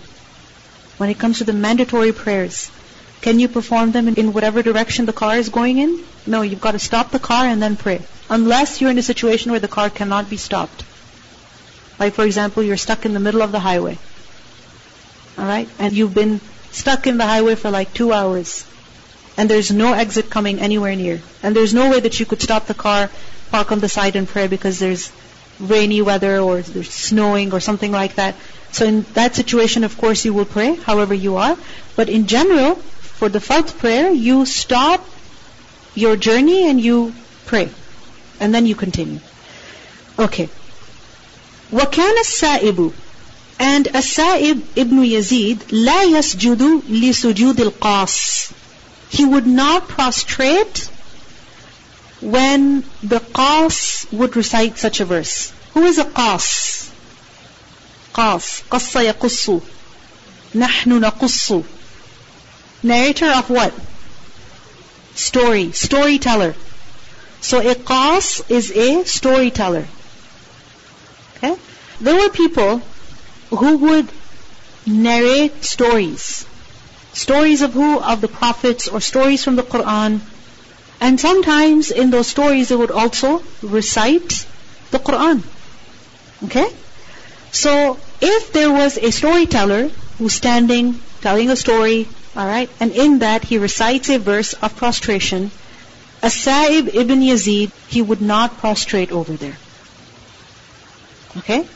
when 0.98 1.10
it 1.10 1.18
comes 1.18 1.38
to 1.38 1.44
the 1.44 1.52
mandatory 1.52 2.12
prayers, 2.12 2.70
can 3.20 3.40
you 3.40 3.48
perform 3.48 3.90
them 3.90 4.06
in, 4.06 4.14
in 4.14 4.32
whatever 4.32 4.62
direction 4.62 5.06
the 5.06 5.12
car 5.12 5.36
is 5.36 5.48
going 5.48 5.78
in? 5.78 6.04
No, 6.26 6.42
you've 6.42 6.60
got 6.60 6.72
to 6.72 6.78
stop 6.78 7.10
the 7.10 7.18
car 7.18 7.46
and 7.46 7.60
then 7.60 7.76
pray. 7.76 8.02
Unless 8.30 8.80
you're 8.80 8.90
in 8.90 8.98
a 8.98 9.02
situation 9.02 9.50
where 9.50 9.60
the 9.60 9.68
car 9.76 9.90
cannot 9.90 10.30
be 10.30 10.36
stopped. 10.36 10.84
Like 11.98 12.14
for 12.14 12.24
example, 12.24 12.62
you're 12.62 12.76
stuck 12.76 13.04
in 13.06 13.14
the 13.14 13.20
middle 13.20 13.42
of 13.42 13.50
the 13.50 13.60
highway. 13.60 13.98
Alright? 15.36 15.68
And 15.80 15.92
you've 15.92 16.14
been 16.14 16.40
stuck 16.70 17.06
in 17.08 17.16
the 17.16 17.26
highway 17.26 17.56
for 17.56 17.70
like 17.70 17.92
two 17.92 18.12
hours 18.12 18.66
and 19.36 19.48
there's 19.48 19.70
no 19.70 19.92
exit 19.92 20.30
coming 20.30 20.60
anywhere 20.60 20.94
near. 20.94 21.20
And 21.42 21.56
there's 21.56 21.74
no 21.74 21.90
way 21.90 22.00
that 22.00 22.20
you 22.20 22.26
could 22.26 22.40
stop 22.40 22.66
the 22.66 22.74
car, 22.74 23.10
park 23.50 23.72
on 23.72 23.80
the 23.80 23.88
side 23.88 24.16
and 24.16 24.28
pray 24.28 24.46
because 24.46 24.78
there's 24.78 25.10
rainy 25.60 26.02
weather 26.02 26.38
or 26.38 26.60
there's 26.62 26.90
snowing 26.90 27.52
or 27.52 27.60
something 27.60 27.92
like 27.92 28.16
that. 28.16 28.34
So 28.72 28.84
in 28.86 29.02
that 29.14 29.34
situation, 29.34 29.84
of 29.84 29.96
course, 29.98 30.24
you 30.24 30.32
will 30.34 30.44
pray, 30.44 30.74
however 30.74 31.14
you 31.14 31.36
are. 31.36 31.56
But 31.96 32.08
in 32.08 32.26
general, 32.26 32.74
for 32.74 33.28
the 33.28 33.38
fard 33.38 33.76
prayer, 33.78 34.10
you 34.10 34.46
stop 34.46 35.04
your 35.94 36.16
journey 36.16 36.68
and 36.68 36.80
you 36.80 37.14
pray. 37.46 37.68
And 38.40 38.54
then 38.54 38.66
you 38.66 38.74
continue. 38.74 39.20
Okay. 40.18 40.48
وَكَانَ 41.72 42.14
السَّائِبُ 42.18 42.92
And 43.58 43.88
As-Sa'ib 43.88 44.62
ibn 44.76 44.98
Yazid 44.98 45.58
لا 45.70 46.02
يسجد 46.02 46.82
لسجود 46.88 47.60
القاص 47.60 48.50
he 49.14 49.24
would 49.24 49.46
not 49.46 49.86
prostrate 49.86 50.90
when 52.20 52.82
the 53.02 53.20
Qas 53.20 54.12
would 54.12 54.34
recite 54.34 54.76
such 54.76 54.98
a 54.98 55.04
verse. 55.04 55.52
Who 55.74 55.84
is 55.84 55.98
a 55.98 56.04
Qas? 56.04 56.90
Qas. 58.12 58.46
Qassa 58.68 59.12
yaqussu. 59.12 59.62
Nahnu 60.62 60.98
naqussu. 61.04 61.64
Narrator 62.82 63.26
of 63.26 63.50
what? 63.50 63.72
Story. 65.14 65.70
Storyteller. 65.70 66.54
So 67.40 67.60
a 67.60 67.74
Qas 67.74 68.50
is 68.50 68.72
a 68.72 69.04
storyteller. 69.04 69.86
Okay? 71.36 71.54
There 72.00 72.16
were 72.20 72.30
people 72.30 72.82
who 73.50 73.76
would 73.78 74.08
narrate 74.86 75.64
stories. 75.64 76.46
Stories 77.14 77.62
of 77.62 77.72
who? 77.72 77.98
Of 78.00 78.20
the 78.20 78.28
prophets 78.28 78.88
or 78.88 79.00
stories 79.00 79.42
from 79.42 79.56
the 79.56 79.62
Quran. 79.62 80.20
And 81.00 81.20
sometimes 81.20 81.90
in 81.90 82.10
those 82.10 82.26
stories 82.26 82.68
they 82.68 82.76
would 82.76 82.90
also 82.90 83.42
recite 83.62 84.46
the 84.90 84.98
Quran. 84.98 85.42
Okay? 86.44 86.68
So 87.52 87.98
if 88.20 88.52
there 88.52 88.72
was 88.72 88.98
a 88.98 89.12
storyteller 89.12 89.88
who's 90.18 90.34
standing, 90.34 91.00
telling 91.20 91.50
a 91.50 91.56
story, 91.56 92.08
alright, 92.36 92.70
and 92.80 92.90
in 92.90 93.20
that 93.20 93.44
he 93.44 93.58
recites 93.58 94.08
a 94.08 94.18
verse 94.18 94.54
of 94.54 94.76
prostration, 94.76 95.50
As-Sa'ib 96.22 96.88
ibn 96.94 97.20
Yazid, 97.20 97.70
he 97.86 98.02
would 98.02 98.22
not 98.22 98.58
prostrate 98.58 99.12
over 99.12 99.34
there. 99.34 99.56
Okay? 101.36 101.66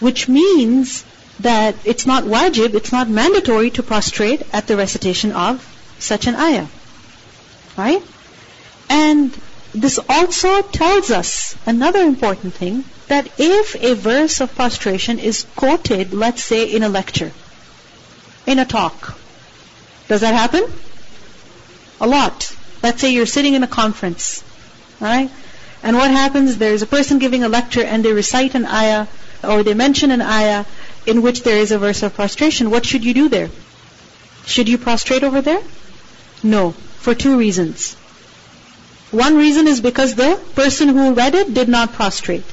Which 0.00 0.28
means 0.28 1.04
that 1.40 1.74
it's 1.84 2.06
not 2.06 2.24
wajib, 2.24 2.74
it's 2.74 2.92
not 2.92 3.08
mandatory 3.08 3.70
to 3.70 3.82
prostrate 3.82 4.42
at 4.52 4.66
the 4.66 4.76
recitation 4.76 5.32
of 5.32 5.64
such 5.98 6.26
an 6.26 6.34
ayah. 6.34 6.66
Right? 7.76 8.02
And 8.88 9.36
this 9.74 9.98
also 10.08 10.62
tells 10.62 11.10
us 11.10 11.56
another 11.66 12.00
important 12.00 12.54
thing, 12.54 12.84
that 13.08 13.28
if 13.38 13.74
a 13.82 13.94
verse 13.94 14.40
of 14.40 14.54
prostration 14.54 15.18
is 15.18 15.46
quoted, 15.56 16.14
let's 16.14 16.44
say 16.44 16.64
in 16.72 16.82
a 16.82 16.88
lecture, 16.88 17.32
in 18.46 18.58
a 18.58 18.64
talk, 18.64 19.18
does 20.08 20.20
that 20.20 20.34
happen? 20.34 20.64
A 22.00 22.06
lot. 22.06 22.54
Let's 22.82 23.00
say 23.00 23.12
you're 23.12 23.26
sitting 23.26 23.54
in 23.54 23.62
a 23.62 23.66
conference, 23.68 24.44
alright? 25.00 25.30
And 25.82 25.96
what 25.96 26.10
happens, 26.10 26.56
there's 26.56 26.82
a 26.82 26.86
person 26.86 27.18
giving 27.18 27.42
a 27.44 27.48
lecture 27.48 27.82
and 27.82 28.04
they 28.04 28.12
recite 28.12 28.54
an 28.54 28.64
ayah, 28.64 29.06
or 29.42 29.62
they 29.62 29.74
mention 29.74 30.10
an 30.10 30.22
ayah, 30.22 30.64
in 31.06 31.22
which 31.22 31.42
there 31.42 31.58
is 31.58 31.72
a 31.72 31.78
verse 31.78 32.02
of 32.02 32.14
prostration, 32.14 32.70
what 32.70 32.86
should 32.86 33.04
you 33.04 33.14
do 33.14 33.28
there? 33.28 33.50
Should 34.46 34.68
you 34.68 34.78
prostrate 34.78 35.22
over 35.22 35.40
there? 35.40 35.62
No, 36.42 36.72
for 36.72 37.14
two 37.14 37.38
reasons. 37.38 37.94
One 39.10 39.36
reason 39.36 39.68
is 39.68 39.80
because 39.80 40.14
the 40.14 40.40
person 40.54 40.88
who 40.88 41.14
read 41.14 41.34
it 41.34 41.54
did 41.54 41.68
not 41.68 41.92
prostrate. 41.92 42.44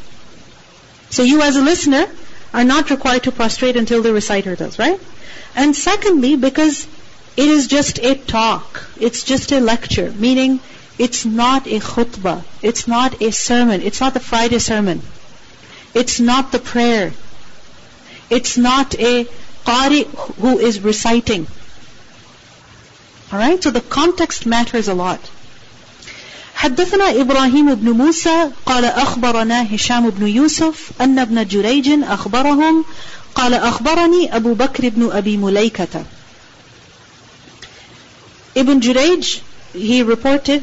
So 1.09 1.23
you 1.23 1.41
as 1.41 1.55
a 1.55 1.61
listener 1.61 2.05
are 2.53 2.63
not 2.63 2.89
required 2.89 3.23
to 3.23 3.31
prostrate 3.31 3.75
until 3.75 4.01
the 4.01 4.13
reciter 4.13 4.55
does, 4.55 4.77
right? 4.77 4.99
And 5.55 5.75
secondly, 5.75 6.35
because 6.35 6.87
it 7.37 7.47
is 7.47 7.67
just 7.67 7.99
a 7.99 8.15
talk. 8.15 8.87
It's 8.99 9.23
just 9.23 9.51
a 9.51 9.59
lecture, 9.59 10.11
meaning 10.11 10.59
it's 10.97 11.25
not 11.25 11.65
a 11.65 11.79
khutbah. 11.79 12.43
It's 12.61 12.87
not 12.87 13.21
a 13.21 13.31
sermon. 13.31 13.81
It's 13.81 13.99
not 13.99 14.13
the 14.13 14.19
Friday 14.19 14.59
sermon. 14.59 15.01
It's 15.93 16.19
not 16.19 16.51
the 16.51 16.59
prayer. 16.59 17.13
It's 18.37 18.57
not 18.57 18.95
a 18.97 19.25
qari 19.65 20.05
who 20.41 20.57
is 20.59 20.79
reciting. 20.79 21.47
Alright, 23.31 23.61
so 23.63 23.71
the 23.71 23.81
context 23.81 24.45
matters 24.45 24.87
a 24.87 24.93
lot. 24.93 25.19
حدثنا 26.55 27.21
إبراهيم 27.21 27.73
بن 27.75 27.91
موسى 27.91 28.49
قال 28.65 28.85
أخبرنا 28.85 29.75
هشام 29.75 30.09
بن 30.09 30.27
يوسف 30.27 30.91
أن 31.01 31.19
ابن 31.19 31.47
جريج 31.47 31.89
أخبرهم 32.03 32.85
قال 33.35 33.53
أخبرني 33.53 34.35
أبو 34.35 34.53
بكر 34.53 34.89
بن 34.89 35.11
أبي 35.11 35.37
مليكة 35.37 36.05
Ibn 38.53 38.81
Jurayj, 38.81 39.41
he 39.73 40.03
reported, 40.03 40.61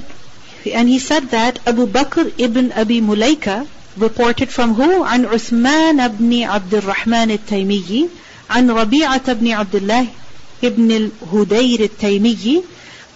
and 0.70 0.88
he 0.88 0.98
said 0.98 1.30
that 1.30 1.58
Abu 1.66 1.86
Bakr 1.86 2.32
ibn 2.38 2.70
Abi 2.72 3.00
Mulaika 3.00 3.66
reported 3.97 4.49
from 4.49 4.73
who? 4.73 5.03
عن 5.03 5.25
عثمان 5.25 6.07
بن 6.07 6.43
عبد 6.43 6.75
الرحمن 6.75 7.31
التيمي 7.31 8.09
عن 8.49 8.71
ربيعة 8.71 9.33
بن 9.33 9.51
عبد 9.51 9.75
الله 9.75 10.07
ابن 10.63 10.91
الهدير 10.91 11.79
التيمي 11.79 12.63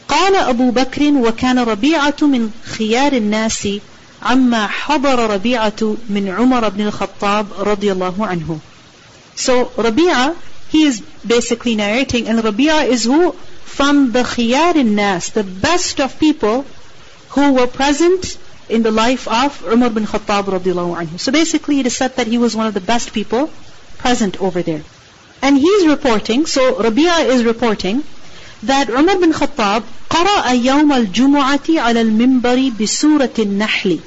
قال 0.07 0.35
أبو 0.35 0.71
بكر 0.71 1.03
وكان 1.03 1.59
ربيعة 1.59 2.15
من 2.21 2.51
خيار 2.63 3.13
الناس 3.13 3.67
عما 4.21 4.67
حضر 4.67 5.29
ربيعة 5.29 5.95
من 6.09 6.35
عمر 6.37 6.69
بن 6.69 6.87
الخطاب 6.87 7.47
رضي 7.59 7.91
الله 7.91 8.25
عنه 8.25 8.59
So 9.35 9.65
Rabi'a, 9.77 10.35
he 10.69 10.85
is 10.85 11.01
basically 11.25 11.75
narrating 11.75 12.27
and 12.27 12.39
Rabi'a 12.39 12.87
is 12.87 13.03
who? 13.03 13.33
From 13.65 14.11
the 14.11 14.23
khiyar 14.23 14.83
nas, 14.83 15.29
the 15.29 15.43
best 15.43 16.01
of 16.01 16.19
people 16.19 16.65
who 17.29 17.53
were 17.53 17.67
present 17.67 18.37
in 18.69 18.83
the 18.83 18.91
life 18.91 19.27
of 19.27 19.63
Umar 19.65 19.89
bin 19.89 20.05
Khattab 20.05 20.45
radiallahu 20.45 20.97
anhu. 21.01 21.19
So 21.19 21.31
basically 21.31 21.79
it 21.79 21.85
is 21.85 21.95
said 21.95 22.15
that 22.17 22.27
he 22.27 22.37
was 22.37 22.55
one 22.55 22.67
of 22.67 22.73
the 22.73 22.81
best 22.81 23.13
people 23.13 23.49
present 23.97 24.41
over 24.41 24.61
there. 24.61 24.83
And 25.41 25.57
he's 25.57 25.87
reporting, 25.87 26.45
so 26.45 26.75
Rabi'a 26.75 27.25
is 27.27 27.43
reporting, 27.43 28.03
that 28.63 28.89
Umar 28.89 29.17
bin 29.19 29.33
Khattab 29.33 29.83
قرأ 30.09 30.51
يوم 30.51 30.93
الجمعة 30.93 31.67
على 31.79 32.01
المنبر 32.01 32.71
بسورة 32.79 33.33
النحل 33.39 33.99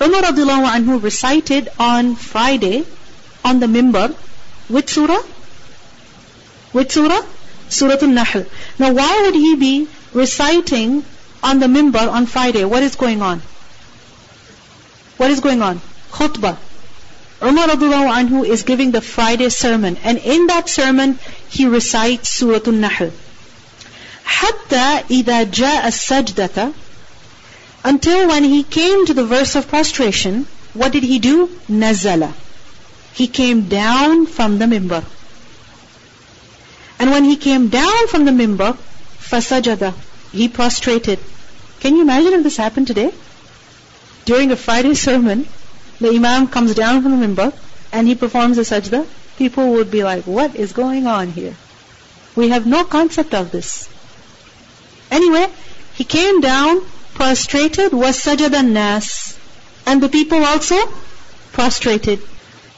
Umar 0.00 0.22
radiallahu 0.22 0.66
anhu 0.76 1.02
recited 1.02 1.68
on 1.78 2.14
Friday 2.14 2.84
on 3.44 3.58
the 3.58 3.66
minbar 3.66 4.14
which 4.68 4.90
surah? 4.90 5.22
Which 6.72 6.92
surah? 6.92 7.22
Surah 7.70 7.96
Al-Nahl. 8.02 8.44
Now 8.78 8.92
why 8.92 9.22
would 9.22 9.34
he 9.34 9.56
be 9.56 9.88
reciting 10.12 11.04
on 11.42 11.58
the 11.58 11.66
minbar 11.66 12.10
on 12.10 12.26
Friday? 12.26 12.64
What 12.64 12.82
is 12.82 12.96
going 12.96 13.22
on? 13.22 13.42
What 15.16 15.30
is 15.30 15.40
going 15.40 15.62
on? 15.62 15.80
Khutbah. 16.12 16.56
Umar 17.42 17.68
radiallahu 17.68 18.12
anhu 18.18 18.44
is 18.44 18.62
giving 18.62 18.90
the 18.90 19.00
Friday 19.00 19.48
sermon. 19.48 19.96
And 20.02 20.18
in 20.18 20.46
that 20.48 20.68
sermon, 20.68 21.18
he 21.48 21.66
recites 21.66 22.30
Surah 22.30 22.60
Al-Nahl. 22.66 23.10
حتى 24.24 25.04
إذا 25.10 25.50
جاء 25.50 25.86
السجدة 25.86 26.72
Until 27.84 28.28
when 28.28 28.44
he 28.44 28.62
came 28.62 29.06
to 29.06 29.14
the 29.14 29.24
verse 29.24 29.54
of 29.54 29.68
prostration, 29.68 30.46
what 30.74 30.92
did 30.92 31.02
he 31.02 31.18
do? 31.18 31.48
نزل. 31.70 32.32
He 33.14 33.26
came 33.26 33.68
down 33.68 34.26
from 34.26 34.58
the 34.58 34.66
mimbar. 34.66 35.04
And 36.98 37.10
when 37.10 37.24
he 37.24 37.36
came 37.36 37.68
down 37.68 38.08
from 38.08 38.24
the 38.24 38.32
mimbar, 38.32 38.76
فسجد. 39.20 39.94
He 40.32 40.48
prostrated. 40.48 41.18
Can 41.80 41.96
you 41.96 42.02
imagine 42.02 42.34
if 42.34 42.42
this 42.42 42.56
happened 42.56 42.88
today? 42.88 43.12
during 44.24 44.50
a 44.50 44.56
Friday 44.56 44.94
sermon, 44.94 45.46
the 46.00 46.10
Imam 46.10 46.48
comes 46.48 46.74
down 46.74 47.02
from 47.02 47.18
the 47.18 47.26
minbar 47.26 47.52
and 47.92 48.06
he 48.06 48.14
performs 48.14 48.58
a 48.58 48.62
sajda, 48.62 49.06
people 49.36 49.72
would 49.72 49.90
be 49.90 50.04
like, 50.04 50.24
what 50.24 50.54
is 50.56 50.72
going 50.72 51.06
on 51.06 51.30
here? 51.30 51.54
We 52.36 52.50
have 52.50 52.66
no 52.66 52.84
concept 52.84 53.34
of 53.34 53.50
this. 53.50 53.88
Anyway, 55.10 55.46
he 55.94 56.04
came 56.04 56.40
down, 56.40 56.82
prostrated, 57.14 57.92
was 57.92 58.18
sajada 58.18 58.62
nas. 58.64 59.38
And 59.86 60.02
the 60.02 60.08
people 60.08 60.44
also 60.44 60.76
prostrated. 61.52 62.20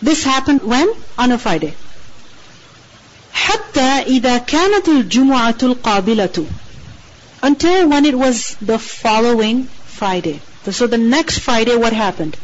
This 0.01 0.25
happened 0.25 0.63
when? 0.63 0.89
On 1.19 1.33
a 1.33 1.39
Friday. 1.39 1.75
حتى 3.35 4.05
إذا 4.07 4.39
كانت 4.39 4.89
الجمعة 4.89 5.59
القابلة 5.63 6.47
until 7.43 7.89
when 7.89 8.05
it 8.05 8.17
was 8.17 8.57
the 8.61 8.79
following 8.79 9.65
Friday. 9.65 10.41
So 10.72 10.88
the 10.88 10.98
next 10.98 11.40
Friday, 11.40 11.76
what 11.76 11.94
happened? 11.94 12.38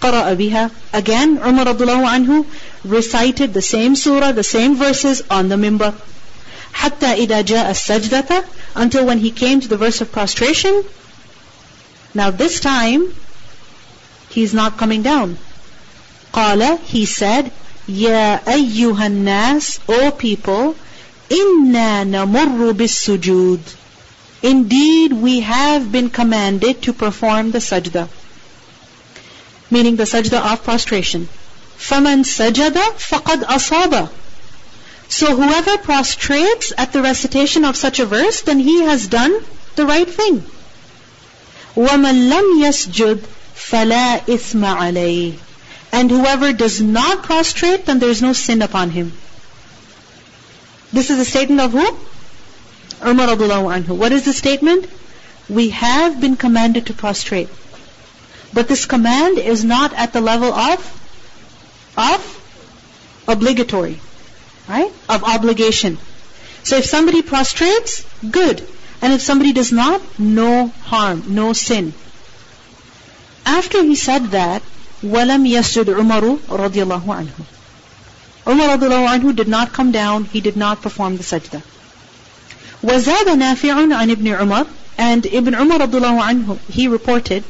قرأ 0.00 0.34
بها 0.34 0.70
again 0.92 1.38
Umar 1.38 1.66
radiallahu 1.66 2.06
anhu 2.16 2.46
recited 2.84 3.52
the 3.52 3.62
same 3.62 3.94
surah 3.94 4.32
the 4.32 4.42
same 4.42 4.76
verses 4.76 5.22
on 5.30 5.48
the 5.48 5.56
mimbar 5.56 5.92
حتى 6.72 7.26
إذا 7.26 7.40
جاء 7.42 7.70
السجدة 7.70 8.44
until 8.76 9.04
when 9.04 9.18
he 9.18 9.30
came 9.30 9.60
to 9.60 9.68
the 9.68 9.76
verse 9.76 10.00
of 10.00 10.10
prostration. 10.10 10.84
Now 12.14 12.30
this 12.30 12.60
time 12.60 13.14
he's 14.30 14.54
not 14.54 14.78
coming 14.78 15.02
down. 15.02 15.36
قال 16.32 16.78
he 16.84 17.04
said 17.04 17.50
يا 17.88 18.40
أيها 18.48 19.06
الناس 19.06 19.80
O 19.88 20.10
people 20.12 20.74
إنا 21.30 22.04
نمر 22.04 22.72
بالسجود 22.72 23.60
Indeed, 24.41 25.13
we 25.13 25.39
have 25.41 25.91
been 25.91 26.09
commanded 26.09 26.83
to 26.83 26.93
perform 26.93 27.51
the 27.51 27.59
sajda. 27.59 28.07
Meaning 29.71 29.95
the 29.95 30.03
sajda 30.03 30.53
of 30.53 30.63
prostration. 30.63 31.27
فَمَنْ 31.77 32.23
سَجَدَ 32.23 32.77
فَقَدْ 32.97 33.43
أَصَابَ 33.43 34.09
So 35.09 35.35
whoever 35.35 35.77
prostrates 35.77 36.73
at 36.77 36.93
the 36.93 37.01
recitation 37.01 37.65
of 37.65 37.75
such 37.75 37.99
a 37.99 38.05
verse, 38.05 38.41
then 38.41 38.59
he 38.59 38.83
has 38.83 39.07
done 39.07 39.33
the 39.75 39.85
right 39.85 40.09
thing. 40.09 40.43
وَمَنْ 41.75 42.29
لَمْ 42.29 42.63
يَسْجُدْ 42.63 43.19
فَلَا 43.55 44.25
إِثْمَ 44.25 44.63
عَلَيْهِ 44.77 45.37
And 45.91 46.11
whoever 46.11 46.53
does 46.53 46.81
not 46.81 47.23
prostrate, 47.23 47.85
then 47.85 47.99
there 47.99 48.09
is 48.09 48.21
no 48.21 48.33
sin 48.33 48.61
upon 48.61 48.91
him. 48.91 49.11
This 50.93 51.09
is 51.09 51.19
a 51.19 51.25
statement 51.25 51.61
of 51.61 51.71
who? 51.71 51.97
Umar 53.05 53.27
radiallahu 53.27 53.71
anhu. 53.77 53.97
What 53.97 54.11
is 54.11 54.25
the 54.25 54.33
statement? 54.33 54.87
We 55.49 55.69
have 55.69 56.19
been 56.19 56.35
commanded 56.35 56.87
to 56.87 56.93
prostrate. 56.93 57.49
But 58.53 58.67
this 58.67 58.85
command 58.85 59.37
is 59.37 59.63
not 59.63 59.93
at 59.93 60.13
the 60.13 60.21
level 60.21 60.53
of, 60.53 60.79
of 61.97 63.23
obligatory. 63.27 63.99
Right? 64.67 64.91
Of 65.09 65.23
obligation. 65.23 65.97
So 66.63 66.77
if 66.77 66.85
somebody 66.85 67.21
prostrates, 67.21 68.03
good. 68.31 68.65
And 69.01 69.13
if 69.13 69.21
somebody 69.21 69.53
does 69.53 69.71
not, 69.71 70.01
no 70.17 70.67
harm, 70.67 71.23
no 71.27 71.53
sin. 71.53 71.93
After 73.45 73.83
he 73.83 73.95
said 73.95 74.31
that, 74.37 74.63
وَلَمْ 75.03 75.45
يَسْجُدْ 75.47 75.93
عُمَرُ 75.93 76.37
رَضِيَ 76.37 76.83
اللَّهُ 76.83 77.03
عَنْهُ 77.03 77.45
Umar 78.47 78.77
radiallahu 78.77 79.07
anhu 79.13 79.35
did 79.35 79.47
not 79.47 79.73
come 79.73 79.91
down, 79.91 80.23
he 80.25 80.41
did 80.41 80.55
not 80.55 80.81
perform 80.81 81.17
the 81.17 81.23
sajda. 81.23 81.61
وزاد 82.83 83.29
نافع 83.29 83.73
عن 83.73 84.11
ابن 84.11 84.27
عمر 84.27 84.65
and 84.97 85.25
Ibn 85.25 85.53
Umar 85.55 85.79
radiallahu 85.79 86.21
anhu, 86.21 86.57
he 86.71 86.87
reported 86.87 87.43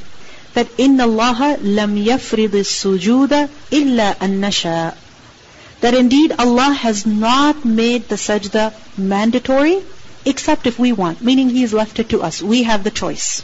that 0.55 0.67
إِنَّ 0.77 0.97
اللَّهَ 0.97 1.57
لَمْ 1.57 2.05
يَفْرِضِ 2.05 2.49
السُّجُودَ 2.49 3.49
إِلَّا 3.71 4.17
أَن 4.17 4.41
نَشَاءَ 4.41 4.95
That 5.81 5.93
indeed 5.93 6.33
Allah 6.39 6.71
has 6.71 7.05
not 7.05 7.63
made 7.63 8.09
the 8.09 8.15
sajda 8.15 8.73
mandatory 8.97 9.83
except 10.25 10.65
if 10.65 10.79
we 10.79 10.91
want, 10.91 11.21
meaning 11.21 11.49
He 11.49 11.61
has 11.61 11.73
left 11.73 11.99
it 11.99 12.09
to 12.09 12.23
us. 12.23 12.41
We 12.41 12.63
have 12.63 12.83
the 12.83 12.89
choice. 12.89 13.43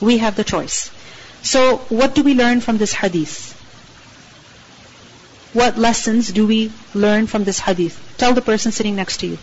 We 0.00 0.18
have 0.18 0.36
the 0.36 0.44
choice. 0.44 0.90
So 1.42 1.78
what 1.88 2.14
do 2.14 2.22
we 2.22 2.34
learn 2.34 2.60
from 2.60 2.76
this 2.76 2.92
hadith? 2.92 3.56
What 5.54 5.78
lessons 5.78 6.30
do 6.30 6.46
we 6.46 6.70
learn 6.94 7.26
from 7.26 7.44
this 7.44 7.58
hadith? 7.58 7.98
Tell 8.18 8.34
the 8.34 8.42
person 8.42 8.70
sitting 8.70 8.96
next 8.96 9.18
to 9.20 9.26
you. 9.26 9.38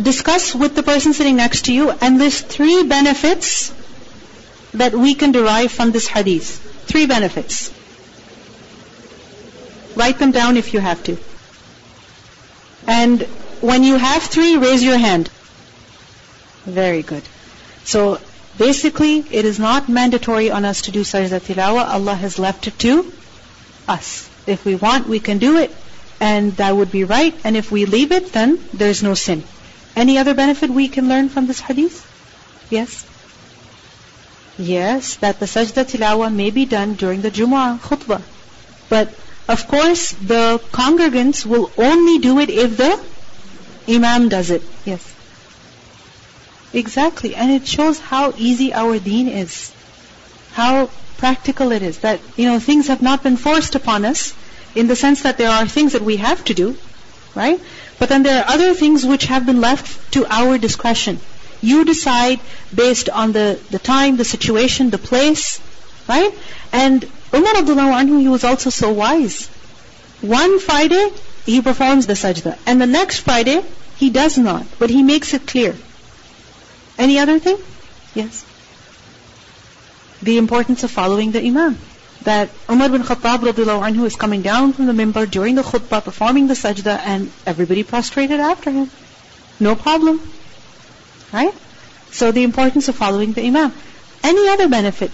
Discuss 0.00 0.54
with 0.54 0.74
the 0.74 0.82
person 0.82 1.12
sitting 1.12 1.36
next 1.36 1.66
to 1.66 1.72
you 1.72 1.90
and 1.90 2.18
list 2.18 2.46
three 2.46 2.82
benefits 2.84 3.72
that 4.72 4.94
we 4.94 5.14
can 5.14 5.32
derive 5.32 5.70
from 5.70 5.92
this 5.92 6.06
hadith. 6.06 6.60
Three 6.86 7.06
benefits. 7.06 7.70
Write 9.94 10.18
them 10.18 10.30
down 10.30 10.56
if 10.56 10.72
you 10.72 10.80
have 10.80 11.02
to. 11.04 11.18
And 12.86 13.22
when 13.60 13.82
you 13.82 13.96
have 13.96 14.22
three, 14.22 14.56
raise 14.56 14.82
your 14.82 14.98
hand. 14.98 15.28
Very 16.64 17.02
good. 17.02 17.22
So 17.84 18.18
basically, 18.58 19.18
it 19.18 19.44
is 19.44 19.58
not 19.58 19.88
mandatory 19.88 20.50
on 20.50 20.64
us 20.64 20.82
to 20.82 20.90
do 20.90 21.02
sajda 21.02 21.40
tilawa. 21.40 21.86
Allah 21.86 22.14
has 22.14 22.38
left 22.38 22.66
it 22.66 22.78
to 22.80 23.12
us. 23.86 24.28
If 24.46 24.64
we 24.64 24.74
want, 24.74 25.06
we 25.06 25.20
can 25.20 25.38
do 25.38 25.58
it, 25.58 25.74
and 26.20 26.52
that 26.56 26.74
would 26.74 26.90
be 26.90 27.04
right. 27.04 27.34
And 27.44 27.56
if 27.56 27.70
we 27.70 27.84
leave 27.84 28.10
it, 28.10 28.32
then 28.32 28.58
there's 28.72 29.02
no 29.02 29.14
sin. 29.14 29.44
Any 29.94 30.18
other 30.18 30.34
benefit 30.34 30.70
we 30.70 30.88
can 30.88 31.08
learn 31.08 31.28
from 31.28 31.46
this 31.46 31.60
hadith? 31.60 32.06
Yes? 32.70 33.06
Yes, 34.58 35.16
that 35.16 35.40
the 35.40 35.46
sajda 35.46 35.84
tilawa 35.84 36.32
may 36.32 36.50
be 36.50 36.64
done 36.64 36.94
during 36.94 37.22
the 37.22 37.30
Jumu'ah 37.30 37.78
khutbah. 37.80 38.22
But 38.88 39.12
of 39.48 39.66
course, 39.68 40.12
the 40.12 40.60
congregants 40.70 41.44
will 41.44 41.70
only 41.76 42.18
do 42.18 42.38
it 42.38 42.50
if 42.50 42.76
the 42.76 43.00
Imam 43.88 44.28
does 44.28 44.50
it. 44.50 44.62
Yes. 44.84 45.14
Exactly. 46.72 47.34
And 47.34 47.50
it 47.50 47.66
shows 47.66 47.98
how 47.98 48.32
easy 48.36 48.72
our 48.72 48.98
deen 48.98 49.28
is. 49.28 49.72
How 50.52 50.90
practical 51.18 51.72
it 51.72 51.82
is. 51.82 51.98
That, 51.98 52.20
you 52.36 52.46
know, 52.46 52.58
things 52.58 52.88
have 52.88 53.02
not 53.02 53.22
been 53.22 53.36
forced 53.36 53.74
upon 53.74 54.04
us 54.04 54.34
in 54.74 54.86
the 54.86 54.96
sense 54.96 55.22
that 55.22 55.38
there 55.38 55.50
are 55.50 55.66
things 55.66 55.92
that 55.92 56.02
we 56.02 56.16
have 56.16 56.44
to 56.44 56.54
do. 56.54 56.76
Right? 57.34 57.60
But 58.02 58.08
then 58.08 58.24
there 58.24 58.42
are 58.42 58.50
other 58.50 58.74
things 58.74 59.06
which 59.06 59.26
have 59.26 59.46
been 59.46 59.60
left 59.60 60.14
to 60.14 60.26
our 60.28 60.58
discretion. 60.58 61.20
You 61.60 61.84
decide 61.84 62.40
based 62.74 63.08
on 63.08 63.30
the, 63.30 63.60
the 63.70 63.78
time, 63.78 64.16
the 64.16 64.24
situation, 64.24 64.90
the 64.90 64.98
place. 64.98 65.60
Right? 66.08 66.34
And 66.72 67.04
Umar 67.32 67.52
radiallahu 67.52 67.92
anhu, 68.00 68.18
he 68.20 68.26
was 68.26 68.42
also 68.42 68.70
so 68.70 68.90
wise. 68.90 69.46
One 70.20 70.58
Friday, 70.58 71.12
he 71.46 71.62
performs 71.62 72.08
the 72.08 72.14
sajda. 72.14 72.58
And 72.66 72.80
the 72.80 72.88
next 72.88 73.20
Friday, 73.20 73.62
he 73.98 74.10
does 74.10 74.36
not. 74.36 74.66
But 74.80 74.90
he 74.90 75.04
makes 75.04 75.32
it 75.32 75.46
clear. 75.46 75.76
Any 76.98 77.20
other 77.20 77.38
thing? 77.38 77.58
Yes. 78.16 78.44
The 80.22 80.38
importance 80.38 80.82
of 80.82 80.90
following 80.90 81.30
the 81.30 81.46
Imam. 81.52 81.78
That 82.24 82.50
Umar 82.70 82.88
bin 82.88 83.02
Khattab 83.02 83.38
radiallahu 83.38 83.82
anhu 83.88 84.04
is 84.06 84.16
coming 84.16 84.42
down 84.42 84.72
from 84.72 84.86
the 84.86 84.92
mimbar 84.92 85.28
during 85.28 85.56
the 85.56 85.62
khutbah, 85.62 86.04
performing 86.04 86.46
the 86.46 86.54
sajda, 86.54 86.98
and 86.98 87.30
everybody 87.46 87.82
prostrated 87.82 88.38
after 88.38 88.70
him. 88.70 88.90
No 89.58 89.74
problem. 89.74 90.20
Right? 91.32 91.54
So 92.10 92.30
the 92.30 92.44
importance 92.44 92.88
of 92.88 92.96
following 92.96 93.32
the 93.32 93.44
Imam. 93.46 93.72
Any 94.22 94.48
other 94.48 94.68
benefit? 94.68 95.10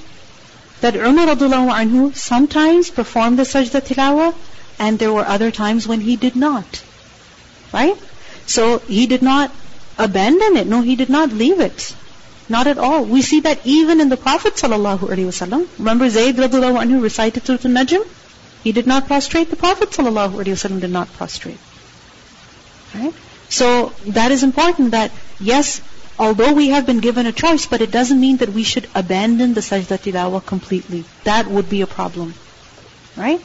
That 0.81 0.97
Umar 0.97 1.27
radiallahu 1.29 1.73
anhu 1.83 2.15
sometimes 2.15 2.91
performed 2.91 3.39
the 3.39 3.45
sajda 3.45 3.81
tilawa, 3.81 4.35
and 4.79 4.99
there 4.99 5.13
were 5.13 5.25
other 5.25 5.51
times 5.51 5.89
when 5.89 6.01
he 6.01 6.17
did 6.17 6.37
not. 6.37 6.83
Right? 7.73 7.97
So 8.47 8.79
he 8.81 9.07
did 9.07 9.23
not 9.23 9.51
abandon 9.97 10.57
it. 10.57 10.67
No, 10.67 10.83
he 10.83 10.97
did 10.97 11.09
not 11.09 11.33
leave 11.33 11.61
it. 11.61 11.95
Not 12.49 12.67
at 12.67 12.79
all. 12.79 13.05
We 13.05 13.23
see 13.23 13.41
that 13.41 13.61
even 13.65 14.01
in 14.01 14.09
the 14.09 14.17
Prophet 14.17 14.55
ﷺ. 14.55 15.69
Remember 15.79 16.09
Zayd 16.09 16.37
radiallahu 16.37 16.81
anhu 16.83 17.03
recited 17.03 17.45
Surah 17.45 17.59
Al-Najm? 17.65 18.07
He 18.65 18.73
did 18.73 18.87
not 18.87 19.07
prostrate. 19.07 19.51
The 19.51 19.57
Prophet 19.57 19.91
ﷺ 19.91 20.81
did 20.81 20.91
not 20.91 21.13
prostrate. 21.13 21.59
Right? 22.95 23.15
So 23.51 23.93
that 24.07 24.33
is 24.33 24.43
important 24.43 24.93
that 24.93 25.13
yes, 25.39 25.83
although 26.19 26.55
we 26.55 26.69
have 26.69 26.87
been 26.87 27.01
given 27.01 27.27
a 27.27 27.33
choice, 27.33 27.67
but 27.67 27.83
it 27.83 27.91
doesn't 27.91 28.21
mean 28.21 28.39
that 28.39 28.49
we 28.49 28.63
should 28.63 28.89
abandon 28.95 29.55
the 29.55 29.61
sajda 29.61 29.99
tilawa 29.99 30.45
completely. 30.45 31.05
That 31.25 31.47
would 31.47 31.69
be 31.69 31.83
a 31.83 31.87
problem. 31.87 32.35
Right? 33.17 33.41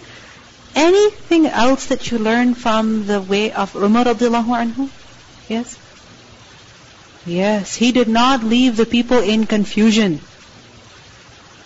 Anything 0.75 1.45
else 1.45 1.87
that 1.87 2.09
you 2.09 2.19
learn 2.19 2.53
from 2.53 3.05
the 3.05 3.21
way 3.21 3.51
of 3.51 3.75
Umar 3.75 4.05
radiallahu 4.05 4.59
anhu? 4.63 4.89
Yes? 5.49 5.77
Yes, 7.25 7.75
he 7.75 7.91
did 7.91 8.07
not 8.07 8.43
leave 8.43 8.75
the 8.75 8.85
people 8.85 9.19
in 9.19 9.45
confusion. 9.45 10.19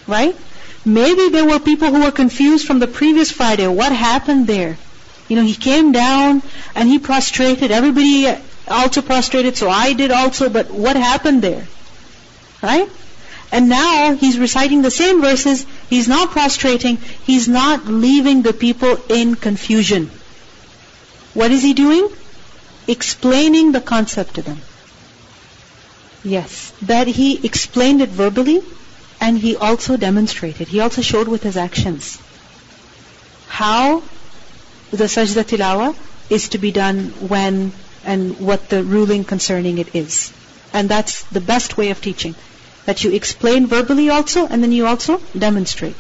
Right? 0.06 0.36
Maybe 0.86 1.30
there 1.30 1.46
were 1.46 1.60
people 1.60 1.92
who 1.92 2.02
were 2.02 2.12
confused 2.12 2.66
from 2.66 2.80
the 2.80 2.88
previous 2.88 3.32
Friday. 3.32 3.68
What 3.68 3.92
happened 3.92 4.48
there? 4.48 4.78
You 5.28 5.36
know, 5.36 5.42
he 5.44 5.56
came 5.56 5.92
down 5.92 6.42
and 6.76 6.88
he 6.88 7.00
prostrated. 7.00 7.72
Everybody 7.72 8.34
also 8.68 9.02
prostrated, 9.02 9.58
so 9.58 9.70
I 9.70 9.94
did 9.94 10.12
also, 10.12 10.50
but 10.50 10.72
what 10.72 10.96
happened 10.96 11.42
there? 11.42 11.68
Right? 12.62 12.90
And 13.52 13.70
now 13.70 14.14
he's 14.14 14.38
reciting 14.38 14.82
the 14.82 14.92
same 14.92 15.22
verses, 15.22 15.66
he's 15.90 16.08
not 16.08 16.32
prostrating, 16.32 16.98
he's 16.98 17.48
not 17.48 17.86
leaving 17.86 18.42
the 18.42 18.54
people 18.54 19.00
in 19.10 19.36
confusion. 19.36 20.12
What 21.34 21.52
is 21.52 21.64
he 21.64 21.74
doing? 21.74 22.10
Explaining 22.88 23.72
the 23.72 23.82
concept 23.82 24.36
to 24.36 24.42
them. 24.42 24.62
Yes, 26.28 26.74
that 26.82 27.08
he 27.08 27.46
explained 27.46 28.02
it 28.02 28.10
verbally 28.10 28.62
and 29.22 29.38
he 29.40 29.56
also 29.56 29.96
demonstrated. 29.96 30.68
He 30.68 30.82
also 30.82 31.02
showed 31.02 31.30
with 31.30 31.42
his 31.42 31.56
actions 31.56 32.20
how 33.48 34.04
the 34.92 35.06
sajda 35.14 35.46
tilawa 35.52 35.96
is 36.30 36.50
to 36.50 36.58
be 36.58 36.74
done 36.74 37.06
when 37.36 37.72
and 38.04 38.38
what 38.50 38.68
the 38.68 38.84
ruling 38.84 39.24
concerning 39.24 39.78
it 39.78 39.96
is. 39.96 40.34
And 40.74 40.90
that's 40.90 41.24
the 41.38 41.40
best 41.54 41.78
way 41.78 41.92
of 41.92 42.02
teaching. 42.02 42.36
That 42.86 43.06
you 43.06 43.14
explain 43.14 43.68
verbally 43.68 44.10
also 44.10 44.46
and 44.48 44.62
then 44.62 44.74
you 44.74 44.86
also 44.86 45.22
demonstrate. 45.48 45.96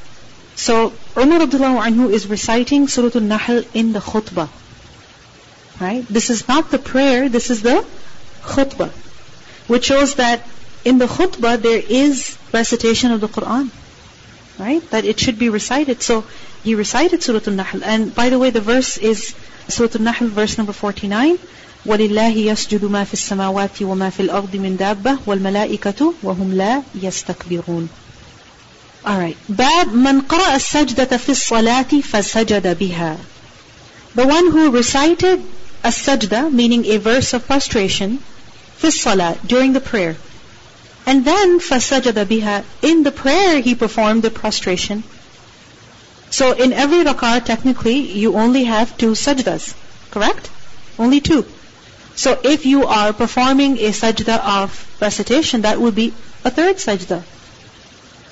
So 0.55 0.93
Umar 1.15 1.39
radiallahu 1.39 1.81
anhu 1.87 2.11
is 2.19 2.27
reciting 2.27 2.89
Surah 2.89 3.17
Al-Nahl 3.23 3.63
in 3.73 3.93
the 3.93 4.05
khutbah. 4.11 4.49
Right? 5.79 6.05
This 6.19 6.29
is 6.29 6.47
not 6.49 6.69
the 6.69 6.79
prayer, 6.93 7.29
this 7.29 7.49
is 7.49 7.61
the 7.61 7.85
khutbah 8.41 8.91
which 9.66 9.86
shows 9.86 10.14
that 10.16 10.46
in 10.84 10.98
the 10.98 11.06
khutbah 11.06 11.60
there 11.60 11.82
is 11.88 12.36
recitation 12.52 13.12
of 13.12 13.20
the 13.20 13.28
Quran. 13.28 13.70
Right? 14.58 14.88
That 14.90 15.04
it 15.04 15.18
should 15.18 15.38
be 15.38 15.48
recited. 15.48 16.02
So 16.02 16.24
he 16.62 16.74
recited 16.74 17.22
Surah 17.22 17.40
Al-Nahl. 17.46 17.82
And 17.82 18.14
by 18.14 18.28
the 18.28 18.38
way, 18.38 18.50
the 18.50 18.60
verse 18.60 18.98
is 18.98 19.34
Surah 19.68 19.90
Al-Nahl, 19.94 20.28
verse 20.28 20.58
number 20.58 20.72
49. 20.72 21.38
وَلِلَّهِ 21.86 22.34
يَسْجُدُ 22.46 22.88
مَا 22.88 23.04
فِي 23.04 23.14
السَّمَاوَاتِ 23.14 23.82
وَمَا 23.82 24.10
فِي 24.10 24.28
الْأَرْضِ 24.28 24.54
مِنْ 24.54 24.76
دَابَّةٍ 24.76 25.18
وَالْمَلَائِكَةُ 25.26 26.14
وَهُمْ 26.22 26.54
لَا 26.54 26.82
يَسْتَكْبِرُونَ 26.94 27.88
Alright. 29.04 29.36
باب 29.48 29.92
من 29.94 30.20
قرأ 30.20 30.54
السجدة 30.54 31.16
في 31.16 31.32
الصلاة 31.32 32.00
فسجد 32.02 32.78
بها. 32.78 33.16
The 34.14 34.26
one 34.26 34.50
who 34.52 34.70
recited 34.70 35.42
a 35.82 35.88
sajda, 35.88 36.52
meaning 36.52 36.84
a 36.86 36.98
verse 36.98 37.32
of 37.32 37.46
prostration, 37.48 38.20
في 38.80 38.88
الصلاة, 38.88 39.36
during 39.46 39.72
the 39.72 39.80
prayer. 39.80 40.16
And 41.06 41.24
then 41.24 41.60
فسجد 41.60 42.28
بها. 42.28 42.62
In 42.82 43.02
the 43.02 43.10
prayer 43.10 43.60
he 43.60 43.74
performed 43.74 44.22
the 44.22 44.30
prostration. 44.30 45.02
So 46.30 46.52
in 46.52 46.72
every 46.72 47.04
rak'ah, 47.04 47.44
technically, 47.44 47.98
you 47.98 48.34
only 48.36 48.64
have 48.64 48.96
two 48.96 49.12
sajdas. 49.12 49.74
Correct? 50.10 50.48
Only 50.98 51.20
two. 51.20 51.44
So 52.14 52.38
if 52.42 52.66
you 52.66 52.86
are 52.86 53.12
performing 53.12 53.78
a 53.78 53.90
sajda 53.90 54.38
of 54.38 54.96
recitation, 55.00 55.62
that 55.62 55.80
would 55.80 55.94
be 55.94 56.12
a 56.44 56.50
third 56.50 56.76
sajda. 56.76 57.22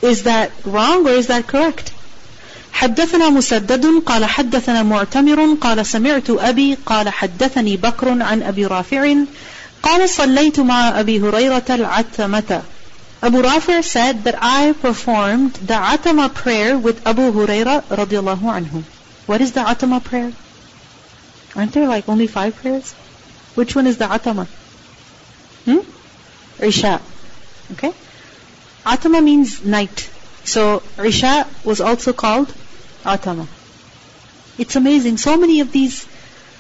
Is 0.03 0.23
that 0.25 0.51
wrong 0.65 1.07
or 1.07 1.13
is 1.13 1.27
that 1.27 1.47
correct? 1.47 1.93
حدثنا 2.73 3.29
مسدد 3.31 4.03
قال 4.07 4.25
حدثنا 4.25 4.83
معتمر 4.83 5.55
قال 5.61 5.87
سمعت 5.87 6.31
أبي 6.31 6.79
قال 6.87 7.09
حدثني 7.09 7.77
بكر 7.77 8.23
عن 8.23 8.43
أبي 8.43 8.67
رافع 8.67 9.15
قال 9.86 10.10
صليت 10.10 10.60
مع 10.60 11.00
أبي 11.00 11.20
هريرة 11.22 11.66
العتمة 11.70 12.64
Abu 13.22 13.42
Rafi 13.42 13.84
said 13.84 14.24
that 14.26 14.36
I 14.40 14.74
performed 14.74 15.54
the 15.54 15.74
Atama 15.74 16.32
prayer 16.34 16.78
with 16.78 17.08
Abu 17.08 17.32
Huraira 17.32 17.82
radiallahu 17.84 18.46
anhu. 18.58 18.84
What 19.26 19.42
is 19.42 19.54
the 19.54 19.62
Atama 19.62 20.04
prayer? 20.04 20.32
Aren't 21.56 21.72
there 21.72 21.88
like 21.88 22.10
only 22.10 22.28
five 22.28 22.56
prayers? 22.56 22.94
Which 23.56 23.76
one 23.76 23.88
is 23.88 23.98
the 23.98 24.06
Atama? 24.06 24.46
Hmm? 25.66 25.80
Isha. 26.64 27.02
Okay? 27.72 27.94
Atama 28.86 29.24
means 29.24 29.64
night. 29.64 30.10
So 30.44 30.84
Isha 31.04 31.48
was 31.64 31.82
also 31.82 32.14
called 32.14 32.54
Atama. 33.04 33.48
It's 34.60 34.76
amazing. 34.76 35.18
So 35.18 35.38
many 35.38 35.62
of 35.62 35.72
these 35.72 36.06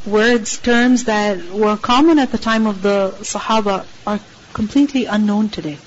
words, 0.07 0.59
terms 0.59 1.05
that 1.05 1.51
were 1.51 1.77
common 1.77 2.19
at 2.19 2.33
the 2.33 2.39
time 2.39 2.67
of 2.67 2.83
the 2.83 3.15
Sahaba 3.21 3.85
are 4.07 4.21
completely 4.53 5.05
unknown 5.05 5.49
today. 5.49 5.79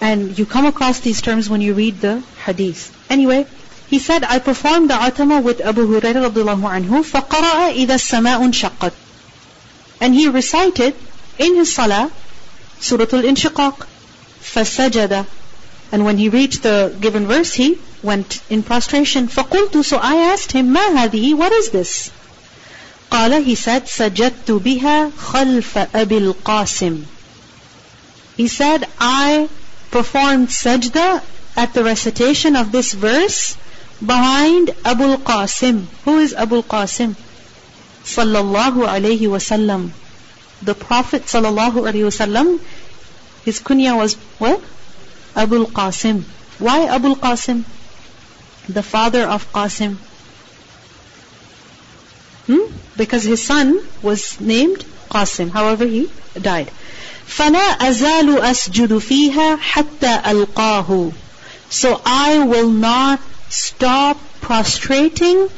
And 0.00 0.38
you 0.38 0.46
come 0.46 0.66
across 0.66 1.00
these 1.00 1.20
terms 1.20 1.48
when 1.48 1.60
you 1.60 1.74
read 1.74 2.00
the 2.00 2.20
hadith. 2.44 2.96
Anyway, 3.10 3.46
he 3.88 3.98
said, 3.98 4.24
I 4.24 4.38
performed 4.38 4.88
the 4.90 4.94
atama 4.94 5.42
with 5.42 5.60
Abu 5.60 5.86
Hurairah 5.86 6.30
radiallahu 6.30 6.68
anhu, 6.78 7.04
فَقَرَأَ 7.04 7.74
إِذَا 7.74 7.96
السَّمَاءُ 7.98 8.38
انشَقَّتْ 8.50 8.92
And 10.00 10.14
he 10.14 10.28
recited 10.28 10.94
in 11.38 11.56
his 11.56 11.74
salah, 11.74 12.10
Surah 12.78 13.06
Al-Inshiqaq, 13.12 13.86
فَسَجَدَ 14.40 15.26
And 15.92 16.04
when 16.04 16.18
he 16.18 16.28
reached 16.28 16.62
the 16.62 16.96
given 17.00 17.26
verse, 17.26 17.52
he 17.52 17.78
went 18.02 18.40
in 18.48 18.62
prostration. 18.62 19.28
فَقُلْتُ 19.28 19.84
So 19.84 19.98
I 19.98 20.32
asked 20.32 20.52
him, 20.52 20.74
مَا 20.74 20.86
هَذِهِ 20.96 21.34
What 21.34 21.52
is 21.52 21.70
this? 21.70 22.10
قال, 23.15 23.43
he 23.45 23.55
said, 23.55 23.85
سَجَدْتُ 23.85 24.59
بِهَا 24.59 25.11
خَلْفَ 25.11 25.77
أَبِي 25.93 26.33
الْقَاسِمِ 26.33 27.05
He 28.35 28.47
said, 28.49 28.85
I 28.99 29.47
performed 29.89 30.49
sajda 30.49 31.23
at 31.55 31.73
the 31.73 31.83
recitation 31.85 32.57
of 32.57 32.73
this 32.73 32.91
verse 32.91 33.55
behind 34.05 34.71
Abu 34.83 35.15
Qasim. 35.29 35.85
Who 36.03 36.19
is 36.19 36.33
Abu 36.33 36.61
Qasim? 36.61 37.15
Sallallahu 38.03 38.85
alayhi 38.95 39.29
wasallam. 39.35 39.91
The 40.61 40.75
Prophet 40.75 41.23
sallallahu 41.23 41.87
alayhi 41.89 42.09
wasallam, 42.09 42.59
his 43.45 43.61
kunya 43.61 43.95
was 43.95 44.15
what? 44.39 44.61
Abu 45.37 45.65
Qasim. 45.67 46.23
Why 46.59 46.87
Abu 46.87 47.15
Qasim? 47.15 47.63
The 48.67 48.83
father 48.83 49.23
of 49.23 49.49
Qasim. 49.53 49.95
Hmm? 52.46 52.72
Because 52.96 53.24
his 53.24 53.42
son 53.42 53.80
was 54.02 54.40
named 54.40 54.84
Qasim. 55.10 55.50
However, 55.50 55.86
he 55.86 56.10
died. 56.40 56.70
فَلَا 57.26 57.78
أَزَالُ 57.78 58.40
أَسْجُدُ 58.40 58.98
فِيهَا 58.98 59.58
حَتَّى 59.58 60.22
أَلْقَاهُ 60.22 61.12
So 61.70 62.00
I 62.04 62.44
will 62.44 62.70
not 62.70 63.20
stop 63.48 64.18
prostrating 64.40 65.48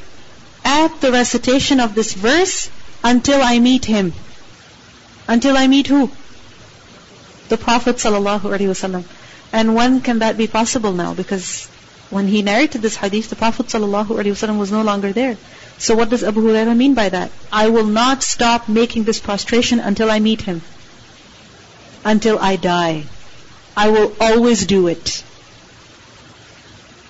at 0.65 1.01
the 1.01 1.13
recitation 1.13 1.81
of 1.81 1.95
this 1.95 2.13
verse 2.13 2.71
until 3.03 3.41
I 3.43 3.59
meet 3.59 3.85
him. 3.85 4.13
Until 5.29 5.57
I 5.57 5.67
meet 5.67 5.87
who? 5.87 6.11
The 7.49 7.57
Prophet 7.57 7.97
ﷺ. 7.97 9.05
And 9.53 9.75
when 9.75 10.01
can 10.01 10.21
that 10.21 10.37
be 10.37 10.47
possible 10.47 10.93
now? 10.93 11.15
Because 11.15 11.69
when 12.10 12.28
he 12.28 12.42
narrated 12.42 12.82
this 12.82 12.96
hadith, 12.96 13.30
the 13.30 13.36
Prophet 13.36 13.68
ﷺ 13.68 14.58
was 14.58 14.72
no 14.72 14.82
longer 14.82 15.12
there. 15.12 15.38
So 15.78 15.96
what 15.96 16.10
does 16.10 16.24
Abu 16.24 16.42
Hurairah 16.42 16.76
mean 16.76 16.94
by 16.94 17.10
that? 17.10 17.32
I 17.52 17.70
will 17.70 17.86
not 17.86 18.24
stop 18.24 18.70
making 18.70 19.04
this 19.04 19.20
prostration 19.20 19.80
until 19.80 20.10
I 20.10 20.20
meet 20.20 20.42
him. 20.42 20.62
Until 22.06 22.40
I 22.40 22.56
die. 22.56 23.04
I 23.76 23.90
will 23.90 24.16
always 24.20 24.66
do 24.66 24.88
it. 24.88 25.24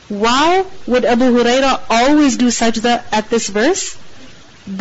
Why 0.09 0.65
would 0.87 1.05
Abu 1.05 1.25
Hurairah 1.25 1.81
always 1.89 2.37
do 2.37 2.47
sajda 2.47 3.03
at 3.11 3.29
this 3.29 3.49
verse? 3.49 3.95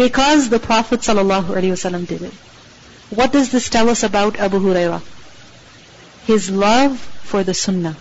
Because 0.02 0.48
the 0.48 0.58
Prophet 0.58 1.00
ﷺ 1.00 2.06
did 2.06 2.22
it. 2.22 2.32
What 3.10 3.32
does 3.32 3.50
this 3.50 3.68
tell 3.68 3.88
us 3.90 4.02
about 4.02 4.36
Abu 4.38 4.58
Hurairah? 4.60 5.02
His 6.26 6.50
love 6.50 6.98
for 6.98 7.44
the 7.44 7.54
sunnah. 7.54 7.96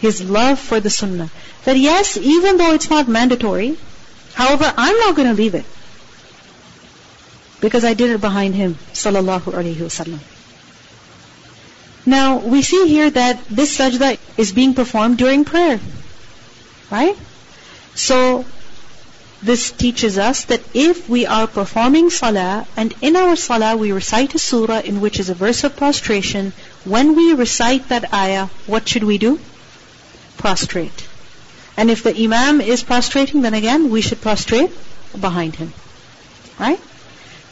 His 0.00 0.22
love 0.22 0.58
for 0.58 0.80
the 0.80 0.90
sunnah. 0.90 1.30
That 1.64 1.76
yes, 1.76 2.16
even 2.16 2.56
though 2.56 2.72
it's 2.72 2.88
not 2.90 3.08
mandatory, 3.08 3.76
however, 4.34 4.72
I'm 4.76 4.98
not 4.98 5.14
going 5.14 5.28
to 5.28 5.34
leave 5.34 5.54
it. 5.54 5.64
Because 7.60 7.84
I 7.84 7.92
did 7.94 8.10
it 8.10 8.20
behind 8.20 8.54
him, 8.54 8.76
sallallahu 8.92 9.52
alaihi 9.52 9.76
wasallam. 9.76 10.20
Now, 12.06 12.38
we 12.38 12.62
see 12.62 12.86
here 12.88 13.10
that 13.10 13.44
this 13.48 13.76
sajda 13.76 14.18
is 14.38 14.52
being 14.52 14.72
performed 14.74 15.18
during 15.18 15.44
prayer. 15.44 15.78
Right? 16.90 17.16
So, 17.94 18.46
this 19.42 19.70
teaches 19.70 20.16
us 20.18 20.44
that 20.46 20.62
if 20.74 21.08
we 21.08 21.26
are 21.26 21.46
performing 21.46 22.08
salah 22.10 22.66
and 22.76 22.94
in 23.00 23.16
our 23.16 23.36
salah 23.36 23.76
we 23.76 23.92
recite 23.92 24.34
a 24.34 24.38
surah 24.38 24.80
in 24.80 25.00
which 25.00 25.18
is 25.18 25.30
a 25.30 25.34
verse 25.34 25.64
of 25.64 25.76
prostration, 25.76 26.52
when 26.84 27.14
we 27.16 27.32
recite 27.34 27.88
that 27.88 28.12
ayah, 28.14 28.48
what 28.66 28.88
should 28.88 29.04
we 29.04 29.18
do? 29.18 29.38
Prostrate. 30.40 31.06
And 31.76 31.90
if 31.90 32.02
the 32.02 32.14
imam 32.24 32.60
is 32.60 32.82
prostrating, 32.82 33.42
then 33.42 33.54
again 33.54 33.90
we 33.90 34.00
should 34.00 34.20
prostrate 34.20 34.70
behind 35.18 35.56
him. 35.56 35.72
Right? 36.58 36.80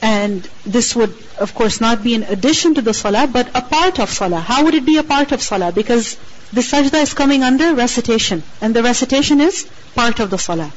And 0.01 0.49
this 0.65 0.95
would, 0.95 1.15
of 1.39 1.55
course, 1.55 1.81
not 1.81 2.03
be 2.03 2.15
an 2.15 2.23
addition 2.23 2.75
to 2.75 2.83
the 2.83 2.95
salah, 2.95 3.27
but 3.27 3.49
a 3.55 3.63
part 3.63 3.99
of 3.99 4.11
salah. 4.11 4.41
How 4.41 4.65
would 4.65 4.75
it 4.75 4.87
be 4.87 4.97
a 4.99 5.03
part 5.03 5.33
of 5.33 5.43
salah? 5.43 5.73
Because 5.73 6.17
the 6.53 6.61
sajda 6.61 7.03
is 7.03 7.15
coming 7.15 7.43
under 7.43 7.75
recitation. 7.75 8.43
And 8.61 8.75
the 8.75 8.83
recitation 8.83 9.41
is 9.41 9.67
part 9.95 10.21
of 10.21 10.31
the 10.31 10.39
salah. 10.39 10.73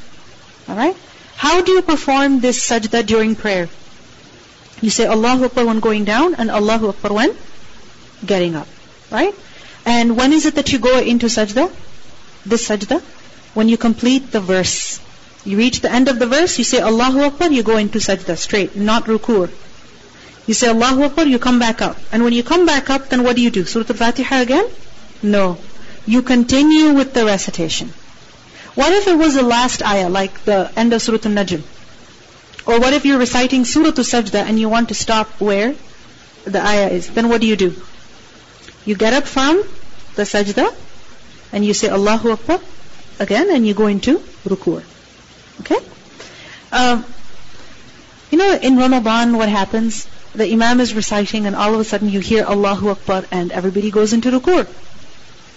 Alright? 0.68 0.96
How 1.36 1.60
do 1.62 1.72
you 1.72 1.82
perform 1.82 2.40
this 2.40 2.68
sajda 2.68 3.06
during 3.06 3.36
prayer? 3.36 3.68
You 4.80 4.90
say 4.90 5.06
Allahu 5.06 5.44
Akbar 5.44 5.66
when 5.66 5.80
going 5.80 6.04
down 6.04 6.34
and 6.34 6.50
Allahu 6.50 6.88
Akbar 6.88 7.12
when 7.12 7.36
getting 8.26 8.56
up. 8.56 8.68
Right? 9.10 9.34
And 9.86 10.16
when 10.16 10.32
is 10.32 10.46
it 10.46 10.56
that 10.56 10.72
you 10.72 10.78
go 10.78 10.98
into 10.98 11.26
sajda? 11.26 11.70
This 12.44 12.68
sajda? 12.68 13.00
When 13.54 13.68
you 13.68 13.76
complete 13.76 14.30
the 14.30 14.40
verse. 14.40 15.00
You 15.44 15.56
reach 15.56 15.80
the 15.80 15.90
end 15.90 16.08
of 16.08 16.18
the 16.18 16.26
verse, 16.26 16.58
you 16.58 16.64
say 16.64 16.80
Allahu 16.80 17.20
Akbar, 17.20 17.50
you 17.50 17.62
go 17.62 17.76
into 17.76 17.98
sajda 17.98 18.36
straight, 18.36 18.76
not 18.76 19.04
ruku. 19.04 19.50
You 20.46 20.54
say 20.54 20.68
Allahu 20.68 21.04
Akbar, 21.04 21.26
you 21.26 21.38
come 21.38 21.58
back 21.58 21.82
up. 21.82 21.96
And 22.10 22.24
when 22.24 22.32
you 22.32 22.42
come 22.42 22.66
back 22.66 22.90
up, 22.90 23.08
then 23.08 23.22
what 23.22 23.36
do 23.36 23.42
you 23.42 23.50
do? 23.50 23.64
Surah 23.64 23.86
Al-Fatiha 23.88 24.40
again? 24.40 24.68
No. 25.22 25.58
You 26.06 26.22
continue 26.22 26.92
with 26.94 27.14
the 27.14 27.24
recitation. 27.24 27.92
What 28.74 28.92
if 28.92 29.06
it 29.06 29.16
was 29.16 29.34
the 29.34 29.42
last 29.42 29.82
ayah, 29.82 30.08
like 30.08 30.44
the 30.44 30.72
end 30.76 30.92
of 30.92 31.02
Surah 31.02 31.18
Al-Najm? 31.24 31.62
Or 32.66 32.80
what 32.80 32.92
if 32.92 33.04
you're 33.04 33.18
reciting 33.18 33.64
Surah 33.64 33.88
Al-Sajda 33.88 34.42
and 34.42 34.58
you 34.58 34.68
want 34.68 34.88
to 34.88 34.94
stop 34.94 35.28
where 35.40 35.74
the 36.44 36.64
ayah 36.64 36.88
is? 36.88 37.08
Then 37.10 37.28
what 37.28 37.40
do 37.40 37.46
you 37.46 37.56
do? 37.56 37.74
You 38.84 38.96
get 38.96 39.12
up 39.12 39.24
from 39.24 39.62
the 40.16 40.22
sajda 40.22 40.74
and 41.52 41.64
you 41.64 41.74
say 41.74 41.88
Allahu 41.88 42.32
Akbar 42.32 42.60
again 43.20 43.50
and 43.50 43.66
you 43.66 43.74
go 43.74 43.86
into 43.86 44.18
ruku. 44.44 44.82
Okay? 45.60 45.78
Um, 46.72 47.04
you 48.30 48.38
know, 48.38 48.52
in 48.54 48.76
Ramadan, 48.76 49.36
what 49.36 49.48
happens? 49.48 50.08
The 50.34 50.50
Imam 50.50 50.80
is 50.80 50.94
reciting, 50.94 51.46
and 51.46 51.54
all 51.54 51.74
of 51.74 51.80
a 51.80 51.84
sudden 51.84 52.08
you 52.08 52.20
hear 52.20 52.44
Allahu 52.44 52.88
Akbar, 52.88 53.24
and 53.30 53.52
everybody 53.52 53.90
goes 53.90 54.14
into 54.14 54.30
ruku. 54.30 54.66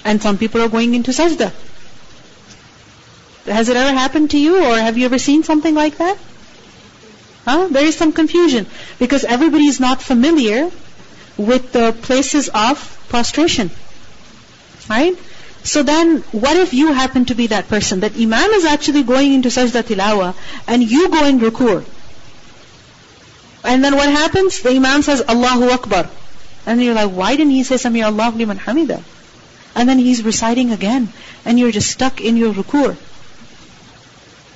And 0.04 0.22
some 0.22 0.38
people 0.38 0.62
are 0.62 0.68
going 0.70 0.94
into 0.94 1.12
sajda. 1.12 1.54
Has 3.46 3.70
it 3.70 3.78
ever 3.78 3.98
happened 3.98 4.32
to 4.32 4.40
you 4.40 4.58
or 4.58 4.76
have 4.78 4.98
you 4.98 5.06
ever 5.06 5.20
seen 5.20 5.44
something 5.44 5.74
like 5.74 5.98
that? 5.98 6.18
Huh? 7.46 7.68
There 7.70 7.86
is 7.86 7.96
some 7.96 8.12
confusion 8.12 8.66
because 8.98 9.24
everybody 9.24 9.66
is 9.66 9.80
not 9.80 10.02
familiar 10.02 10.72
with 11.38 11.72
the 11.72 11.96
places 12.02 12.50
of 12.50 13.06
prostration. 13.08 13.70
Right? 14.90 15.16
So 15.66 15.82
then, 15.82 16.20
what 16.32 16.58
if 16.58 16.76
you 16.76 16.94
happen 16.94 17.26
to 17.26 17.36
be 17.36 17.48
that 17.48 17.68
person? 17.68 18.02
That 18.02 18.16
Imam 18.16 18.52
is 18.52 18.66
actually 18.66 19.02
going 19.02 19.34
into 19.34 19.50
sajda 19.50 19.82
tilawa 19.82 20.36
and 20.68 20.84
you 20.84 21.10
go 21.10 21.26
in 21.26 21.40
ruku. 21.40 21.84
And 23.64 23.84
then 23.84 23.96
what 23.96 24.08
happens? 24.08 24.62
The 24.62 24.70
Imam 24.70 25.02
says, 25.02 25.24
Allahu 25.28 25.72
Akbar. 25.72 26.08
And 26.68 26.84
you're 26.84 26.94
like, 26.94 27.10
why 27.10 27.36
didn't 27.36 27.54
he 27.54 27.64
say 27.64 27.78
Sami 27.78 28.04
Allah 28.04 28.32
liman 28.36 28.60
hamida? 28.60 29.02
And 29.74 29.90
then 29.90 29.98
he's 29.98 30.24
reciting 30.24 30.72
again. 30.72 31.10
And 31.46 31.58
you're 31.58 31.72
just 31.72 31.90
stuck 31.90 32.22
in 32.22 32.38
your 32.38 32.54
ruku. 32.54 32.96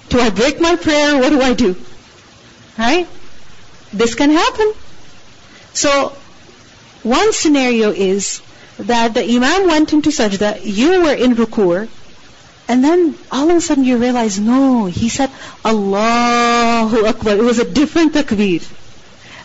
Do 0.09 0.19
I 0.19 0.29
break 0.29 0.61
my 0.61 0.75
prayer? 0.75 1.17
What 1.17 1.29
do 1.29 1.41
I 1.41 1.53
do? 1.53 1.75
Right? 2.77 3.07
This 3.91 4.13
can 4.13 4.29
happen. 4.29 4.73
So, 5.73 6.13
one 7.01 7.33
scenario 7.33 7.89
is 7.89 8.41
that 8.79 9.13
the 9.13 9.23
Imam 9.23 9.67
went 9.67 9.93
into 9.93 10.09
sajda, 10.09 10.59
you 10.63 11.01
were 11.03 11.13
in 11.13 11.35
ruku, 11.35 11.87
and 12.69 12.83
then 12.83 13.15
all 13.31 13.49
of 13.49 13.55
a 13.57 13.61
sudden 13.61 13.83
you 13.83 13.97
realize, 13.97 14.39
no, 14.39 14.85
he 14.85 15.09
said 15.09 15.31
Allahu 15.65 17.05
Akbar. 17.05 17.35
It 17.35 17.43
was 17.43 17.59
a 17.59 17.65
different 17.65 18.13
takbir. 18.13 18.63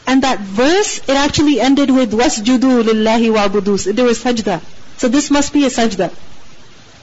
And 0.07 0.23
that 0.23 0.41
verse, 0.41 0.99
it 1.09 1.17
actually 1.17 1.61
ended 1.61 1.91
with 1.91 2.13
wasjudu 2.13 2.83
lillahi 2.85 3.33
wa'budus. 3.33 3.95
There 3.95 4.05
was 4.05 4.23
sajda. 4.23 4.61
So 4.99 5.09
this 5.09 5.31
must 5.31 5.53
be 5.53 5.65
a 5.65 5.69
sajda. 5.69 6.13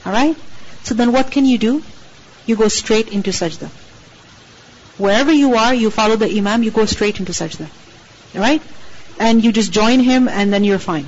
Alright? 0.06 0.36
So 0.84 0.94
then 0.94 1.12
what 1.12 1.30
can 1.32 1.44
you 1.44 1.58
do? 1.58 1.82
You 2.46 2.56
go 2.56 2.68
straight 2.68 3.08
into 3.08 3.30
sajda. 3.30 3.68
Wherever 4.98 5.32
you 5.32 5.56
are, 5.56 5.74
you 5.74 5.90
follow 5.90 6.16
the 6.16 6.38
imam, 6.38 6.62
you 6.62 6.70
go 6.70 6.86
straight 6.86 7.18
into 7.18 7.32
sajda. 7.32 7.68
Alright? 8.34 8.62
And 9.18 9.44
you 9.44 9.52
just 9.52 9.72
join 9.72 10.00
him 10.00 10.28
and 10.28 10.52
then 10.52 10.62
you're 10.62 10.78
fine. 10.78 11.06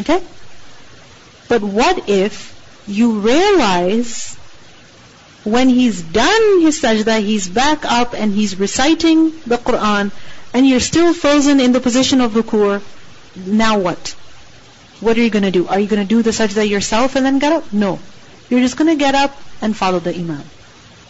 Okay? 0.00 0.22
But 1.52 1.60
what 1.60 2.08
if 2.08 2.36
you 2.88 3.18
realize 3.20 4.36
when 5.44 5.68
he's 5.68 6.00
done 6.00 6.62
his 6.62 6.80
sajda, 6.80 7.20
he's 7.20 7.46
back 7.46 7.84
up 7.84 8.14
and 8.14 8.32
he's 8.32 8.58
reciting 8.58 9.32
the 9.46 9.58
Quran 9.58 10.12
and 10.54 10.66
you're 10.66 10.80
still 10.80 11.12
frozen 11.12 11.60
in 11.60 11.72
the 11.72 11.80
position 11.88 12.22
of 12.22 12.32
ruku, 12.32 12.80
now 13.36 13.78
what? 13.80 14.14
What 15.00 15.18
are 15.18 15.20
you 15.20 15.28
going 15.28 15.42
to 15.42 15.50
do? 15.50 15.68
Are 15.68 15.78
you 15.78 15.88
going 15.88 16.00
to 16.00 16.08
do 16.08 16.22
the 16.22 16.30
sajda 16.30 16.66
yourself 16.66 17.16
and 17.16 17.26
then 17.26 17.38
get 17.38 17.52
up? 17.52 17.70
No. 17.70 17.98
You're 18.48 18.60
just 18.60 18.78
going 18.78 18.88
to 18.88 19.04
get 19.04 19.14
up 19.14 19.36
and 19.60 19.76
follow 19.76 19.98
the 19.98 20.14
imam. 20.14 20.44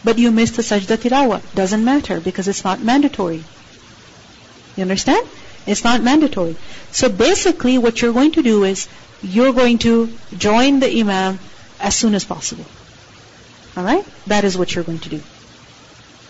But 0.03 0.19
you 0.19 0.33
missed 0.33 0.57
the 0.57 0.63
sajda 0.63 0.97
tilawa. 0.97 1.41
Doesn't 1.55 1.85
matter 1.85 2.19
because 2.19 2.49
it's 2.49 2.65
not 2.65 2.83
mandatory. 2.83 3.45
You 4.75 4.83
understand? 4.83 5.25
It's 5.66 5.84
not 5.84 6.02
mandatory. 6.02 6.56
So 6.92 7.10
basically 7.10 7.78
what 7.78 8.02
you're 8.02 8.14
going 8.14 8.32
to 8.34 8.44
do 8.44 8.64
is 8.64 8.88
you're 9.22 9.54
going 9.54 9.80
to 9.80 10.10
join 10.38 10.80
the 10.80 11.00
imam 11.00 11.40
as 11.80 11.96
soon 11.96 12.16
as 12.16 12.24
possible. 12.24 12.66
Alright? 13.78 14.06
That 14.28 14.44
is 14.44 14.58
what 14.58 14.74
you're 14.74 14.84
going 14.84 15.00
to 15.00 15.10
do. 15.10 15.22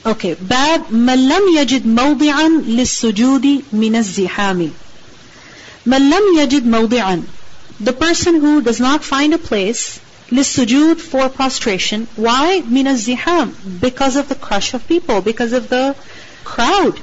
Okay. 0.06 0.36
باب 0.36 0.92
من 0.92 1.30
لم 1.30 1.58
يجد 1.58 1.86
موضعا 1.86 2.50
للسجود 2.50 3.64
من 3.74 3.96
الزحام. 3.96 4.72
من 5.86 6.10
لم 6.10 6.40
يجد 6.40 6.66
موضعا. 6.66 7.24
The 7.80 7.94
person 7.94 8.42
who 8.42 8.62
does 8.62 8.80
not 8.80 9.04
find 9.04 9.34
a 9.34 9.38
place 9.38 10.00
للسجود 10.32 11.00
for 11.00 11.30
prostration. 11.30 12.08
Why? 12.16 12.62
من 12.62 12.88
الزحام. 12.88 13.80
Because 13.82 14.16
of 14.16 14.30
the 14.30 14.36
crush 14.36 14.74
of 14.74 14.88
people. 14.88 15.22
Because 15.22 15.54
of 15.54 15.70
the 15.70 15.96
crowd. 16.44 17.00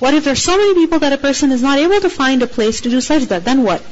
What 0.00 0.14
if 0.14 0.24
there's 0.24 0.42
so 0.42 0.56
many 0.56 0.74
people 0.74 0.98
that 1.00 1.12
a 1.12 1.18
person 1.18 1.52
is 1.52 1.62
not 1.62 1.78
able 1.78 2.00
to 2.00 2.10
find 2.10 2.42
a 2.42 2.46
place 2.46 2.80
to 2.82 2.90
do 2.90 2.98
sajda? 2.98 3.42
Then 3.42 3.62
what? 3.62 3.82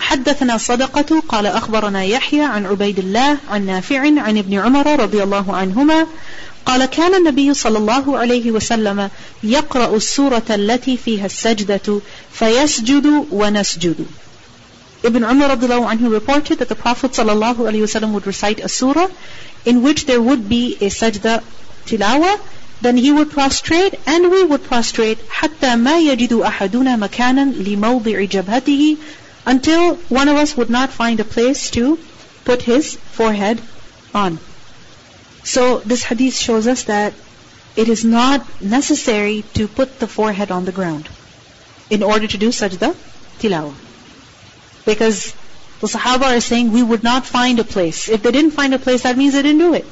حدثنا 0.00 0.58
صدقة 0.58 1.22
قال 1.28 1.46
أخبرنا 1.46 2.04
يحيى 2.04 2.42
عن 2.42 2.66
عبيد 2.66 2.98
الله 2.98 3.38
عن 3.50 3.66
نافع 3.66 4.00
عن 4.00 4.38
ابن 4.38 4.58
عمر 4.58 5.00
رضي 5.00 5.22
الله 5.22 5.56
عنهما 5.56 6.06
قال 6.66 6.84
كان 6.84 7.14
النبي 7.14 7.54
صلى 7.54 7.78
الله 7.78 8.18
عليه 8.18 8.50
وسلم 8.50 9.10
يقرأ 9.42 9.96
السورة 9.96 10.42
التي 10.50 10.96
فيها 10.96 11.26
السجدة 11.26 12.00
فيسجد 12.32 13.26
ونسجد 13.30 14.06
Ibn 15.04 15.24
Umar 15.24 15.48
anhu 15.56 16.12
reported 16.12 16.58
that 16.58 16.68
the 16.68 16.76
Prophet 16.76 17.10
ﷺ 17.10 18.12
would 18.12 18.24
recite 18.24 18.60
a 18.60 18.68
surah 18.68 19.08
in 19.64 19.82
which 19.82 20.06
there 20.06 20.20
would 20.22 20.48
be 20.48 20.76
a 20.80 20.90
sajda 20.90 21.42
tilawa, 21.86 22.38
then 22.80 22.96
he 22.96 23.12
would 23.12 23.30
prostrate 23.30 23.94
and 24.06 24.30
we 24.30 24.42
would 24.42 24.64
prostrate 24.64 25.18
حتى 25.28 25.76
ما 25.76 25.98
يجد 25.98 26.32
أحدنا 26.32 26.96
مكانا 26.96 27.52
لموضع 27.54 28.24
جبهته 28.24 28.96
until 29.46 29.94
one 30.08 30.28
of 30.28 30.36
us 30.36 30.56
would 30.56 30.70
not 30.70 30.90
find 30.90 31.20
a 31.20 31.24
place 31.24 31.70
to 31.70 31.98
put 32.44 32.62
his 32.62 32.96
forehead 32.96 33.60
on. 34.14 34.38
So 35.44 35.78
this 35.80 36.02
hadith 36.02 36.36
shows 36.36 36.66
us 36.66 36.84
that 36.84 37.14
it 37.76 37.88
is 37.88 38.04
not 38.04 38.46
necessary 38.62 39.44
to 39.54 39.66
put 39.68 39.98
the 39.98 40.06
forehead 40.06 40.50
on 40.50 40.64
the 40.64 40.72
ground 40.72 41.08
in 41.90 42.02
order 42.02 42.26
to 42.26 42.38
do 42.38 42.48
sajda 42.48 42.94
tilawa. 43.38 43.74
Because 44.84 45.34
the 45.80 45.88
Sahaba 45.88 46.36
are 46.36 46.40
saying 46.40 46.72
we 46.72 46.82
would 46.82 47.02
not 47.02 47.26
find 47.26 47.58
a 47.58 47.64
place. 47.64 48.08
If 48.08 48.22
they 48.22 48.30
didn't 48.30 48.52
find 48.52 48.74
a 48.74 48.78
place, 48.78 49.02
that 49.02 49.16
means 49.16 49.34
they 49.34 49.42
didn't 49.42 49.58
do 49.58 49.74
it. 49.74 49.86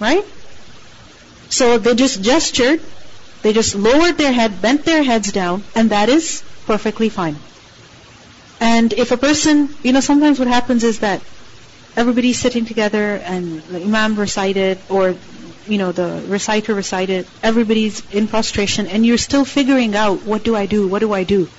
Right? 0.00 0.24
So 1.49 1.77
they 1.77 1.95
just 1.95 2.21
gestured, 2.21 2.81
they 3.41 3.53
just 3.53 3.75
lowered 3.75 4.17
their 4.17 4.31
head, 4.31 4.61
bent 4.61 4.85
their 4.85 5.03
heads 5.03 5.31
down, 5.31 5.63
and 5.75 5.91
that 5.91 6.09
is 6.09 6.43
perfectly 6.65 7.09
fine. 7.09 7.37
And 8.59 8.91
if 8.93 9.11
a 9.11 9.17
person, 9.17 9.69
you 9.83 9.93
know, 9.93 9.99
sometimes 9.99 10.39
what 10.39 10.47
happens 10.47 10.83
is 10.83 10.99
that 10.99 11.21
everybody's 11.95 12.37
sitting 12.39 12.65
together 12.65 13.15
and 13.15 13.61
the 13.63 13.81
imam 13.83 14.15
recited 14.15 14.77
or 14.87 15.15
you 15.67 15.79
know 15.79 15.91
the 15.91 16.23
reciter 16.27 16.75
recited 16.75 17.25
everybody's 17.41 18.03
in 18.13 18.27
prostration 18.27 18.85
and 18.85 19.03
you're 19.03 19.17
still 19.17 19.43
figuring 19.43 19.95
out 19.95 20.21
what 20.21 20.43
do 20.43 20.55
I 20.55 20.67
do 20.67 20.87
what 20.87 20.99
do 20.99 21.11
I 21.11 21.23
do 21.23 21.49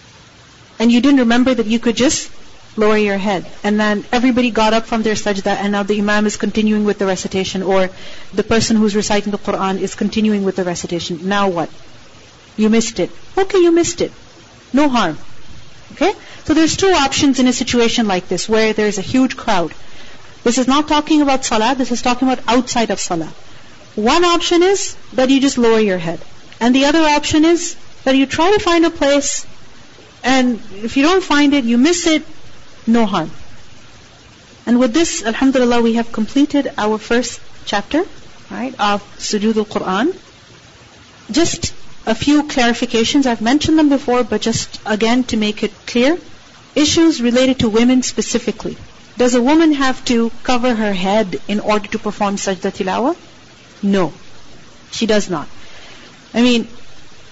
and 0.78 0.92
you 0.92 1.00
didn't 1.00 1.20
remember 1.20 1.54
that 1.54 1.66
you 1.66 1.80
could 1.80 1.96
just 1.96 2.30
lower 2.76 2.96
your 2.96 3.18
head. 3.18 3.46
And 3.64 3.78
then 3.80 4.04
everybody 4.12 4.50
got 4.50 4.72
up 4.72 4.86
from 4.86 5.02
their 5.02 5.14
sajda 5.14 5.54
and 5.56 5.72
now 5.72 5.82
the 5.82 5.98
imam 5.98 6.26
is 6.26 6.36
continuing 6.36 6.84
with 6.84 6.98
the 6.98 7.06
recitation 7.06 7.62
or 7.62 7.90
the 8.32 8.44
person 8.44 8.76
who's 8.76 8.94
reciting 8.94 9.32
the 9.32 9.38
Quran 9.38 9.80
is 9.80 9.94
continuing 9.94 10.44
with 10.44 10.56
the 10.56 10.64
recitation. 10.64 11.28
Now 11.28 11.48
what? 11.48 11.70
You 12.56 12.68
missed 12.68 13.00
it. 13.00 13.10
Okay 13.36 13.58
you 13.58 13.72
missed 13.72 14.00
it. 14.00 14.12
No 14.72 14.88
harm. 14.88 15.18
Okay? 15.92 16.12
So 16.44 16.54
there's 16.54 16.76
two 16.76 16.90
options 16.90 17.38
in 17.40 17.46
a 17.48 17.52
situation 17.52 18.06
like 18.06 18.28
this 18.28 18.48
where 18.48 18.72
there's 18.72 18.98
a 18.98 19.02
huge 19.02 19.36
crowd. 19.36 19.74
This 20.44 20.58
is 20.58 20.68
not 20.68 20.88
talking 20.88 21.20
about 21.22 21.44
salah, 21.44 21.74
this 21.76 21.92
is 21.92 22.02
talking 22.02 22.28
about 22.28 22.44
outside 22.46 22.90
of 22.90 23.00
salah. 23.00 23.32
One 23.96 24.24
option 24.24 24.62
is 24.62 24.96
that 25.14 25.30
you 25.30 25.40
just 25.40 25.58
lower 25.58 25.80
your 25.80 25.98
head. 25.98 26.20
And 26.60 26.74
the 26.74 26.84
other 26.86 27.00
option 27.00 27.44
is 27.44 27.76
that 28.04 28.16
you 28.16 28.26
try 28.26 28.52
to 28.52 28.58
find 28.58 28.84
a 28.86 28.90
place 28.90 29.46
and 30.22 30.60
if 30.72 30.96
you 30.96 31.02
don't 31.02 31.22
find 31.22 31.54
it, 31.54 31.64
you 31.64 31.78
miss 31.78 32.06
it, 32.06 32.24
no 32.88 33.06
harm. 33.06 33.30
And 34.66 34.78
with 34.78 34.92
this, 34.92 35.24
alhamdulillah, 35.24 35.82
we 35.82 35.94
have 35.94 36.12
completed 36.12 36.70
our 36.76 36.98
first 36.98 37.40
chapter, 37.64 38.04
right, 38.50 38.74
of 38.78 39.02
Sujood 39.18 39.56
al-Quran. 39.56 40.14
Just 41.30 41.74
a 42.06 42.14
few 42.14 42.42
clarifications. 42.44 43.26
I've 43.26 43.40
mentioned 43.42 43.78
them 43.78 43.88
before, 43.88 44.24
but 44.24 44.40
just 44.40 44.80
again 44.86 45.24
to 45.24 45.36
make 45.36 45.62
it 45.62 45.72
clear. 45.86 46.18
Issues 46.74 47.20
related 47.20 47.60
to 47.60 47.68
women 47.68 48.02
specifically. 48.02 48.76
Does 49.16 49.34
a 49.34 49.42
woman 49.42 49.72
have 49.72 50.04
to 50.06 50.30
cover 50.42 50.74
her 50.74 50.92
head 50.92 51.40
in 51.48 51.60
order 51.60 51.88
to 51.88 51.98
perform 51.98 52.36
sajda 52.36 52.72
tilawa? 52.80 53.16
No. 53.82 54.12
She 54.90 55.06
does 55.06 55.28
not. 55.28 55.48
I 56.32 56.42
mean, 56.42 56.68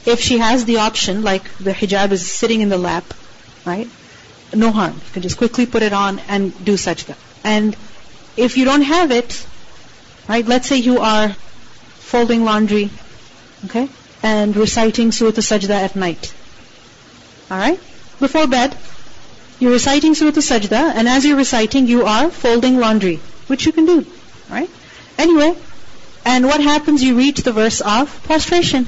if 0.05 0.21
she 0.21 0.39
has 0.39 0.65
the 0.65 0.79
option, 0.79 1.23
like 1.23 1.45
the 1.59 1.73
hijab 1.73 2.13
is 2.13 2.31
sitting 2.31 2.61
in 2.61 2.69
the 2.69 2.79
lap, 2.79 3.15
right? 3.65 3.89
No 4.55 4.71
harm. 4.71 4.95
You 4.95 5.13
can 5.13 5.23
just 5.23 5.37
quickly 5.39 5.67
put 5.67 5.83
it 5.83 5.93
on 5.93 6.19
and 6.29 6.65
do 6.65 6.75
sajda. 6.75 7.17
And 7.45 7.77
if 8.37 8.57
you 8.57 8.65
don't 8.65 8.83
have 8.83 9.11
it, 9.11 9.47
right, 10.29 10.47
let's 10.47 10.69
say 10.69 10.77
you 10.77 10.99
are 11.01 11.35
folding 11.99 12.45
laundry, 12.45 12.91
okay, 13.65 13.89
and 14.23 14.57
reciting 14.57 15.13
Surah 15.13 15.33
Sajda 15.33 15.71
at 15.71 15.97
night. 15.97 16.33
Alright? 17.51 17.81
Before 18.21 18.47
bed, 18.47 18.77
you're 19.59 19.73
reciting 19.73 20.15
Surah 20.15 20.33
Sajda, 20.33 20.95
and 20.95 21.09
as 21.09 21.25
you're 21.25 21.37
reciting, 21.37 21.87
you 21.87 22.05
are 22.05 22.31
folding 22.31 22.79
laundry, 22.79 23.17
which 23.47 23.67
you 23.67 23.73
can 23.73 23.87
do, 23.87 24.07
right? 24.51 24.71
Anyway, 25.19 25.57
and 26.25 26.47
what 26.47 26.61
happens? 26.61 27.03
You 27.03 27.17
reach 27.17 27.43
the 27.43 27.53
verse 27.53 27.81
of 27.81 28.23
prostration. 28.25 28.87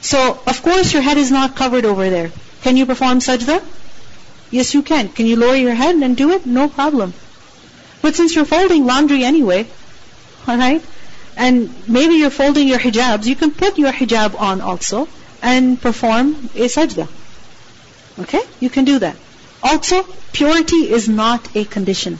So, 0.00 0.40
of 0.46 0.62
course, 0.62 0.92
your 0.92 1.02
head 1.02 1.18
is 1.18 1.30
not 1.30 1.56
covered 1.56 1.84
over 1.84 2.08
there. 2.08 2.30
Can 2.62 2.76
you 2.76 2.86
perform 2.86 3.18
sajda? 3.18 3.62
Yes, 4.50 4.74
you 4.74 4.82
can. 4.82 5.08
Can 5.08 5.26
you 5.26 5.36
lower 5.36 5.54
your 5.54 5.74
head 5.74 5.96
and 5.96 6.16
do 6.16 6.30
it? 6.30 6.46
No 6.46 6.68
problem. 6.68 7.12
But 8.00 8.14
since 8.14 8.34
you're 8.34 8.44
folding 8.44 8.86
laundry 8.86 9.24
anyway, 9.24 9.66
alright, 10.48 10.82
and 11.36 11.88
maybe 11.88 12.14
you're 12.14 12.30
folding 12.30 12.66
your 12.66 12.78
hijabs, 12.78 13.26
you 13.26 13.36
can 13.36 13.50
put 13.50 13.78
your 13.78 13.92
hijab 13.92 14.38
on 14.40 14.60
also 14.60 15.08
and 15.42 15.80
perform 15.80 16.34
a 16.54 16.68
sajda. 16.76 17.08
Okay? 18.20 18.40
You 18.60 18.70
can 18.70 18.84
do 18.84 18.98
that. 19.00 19.16
Also, 19.62 20.02
purity 20.32 20.90
is 20.90 21.08
not 21.08 21.56
a 21.56 21.64
condition. 21.64 22.18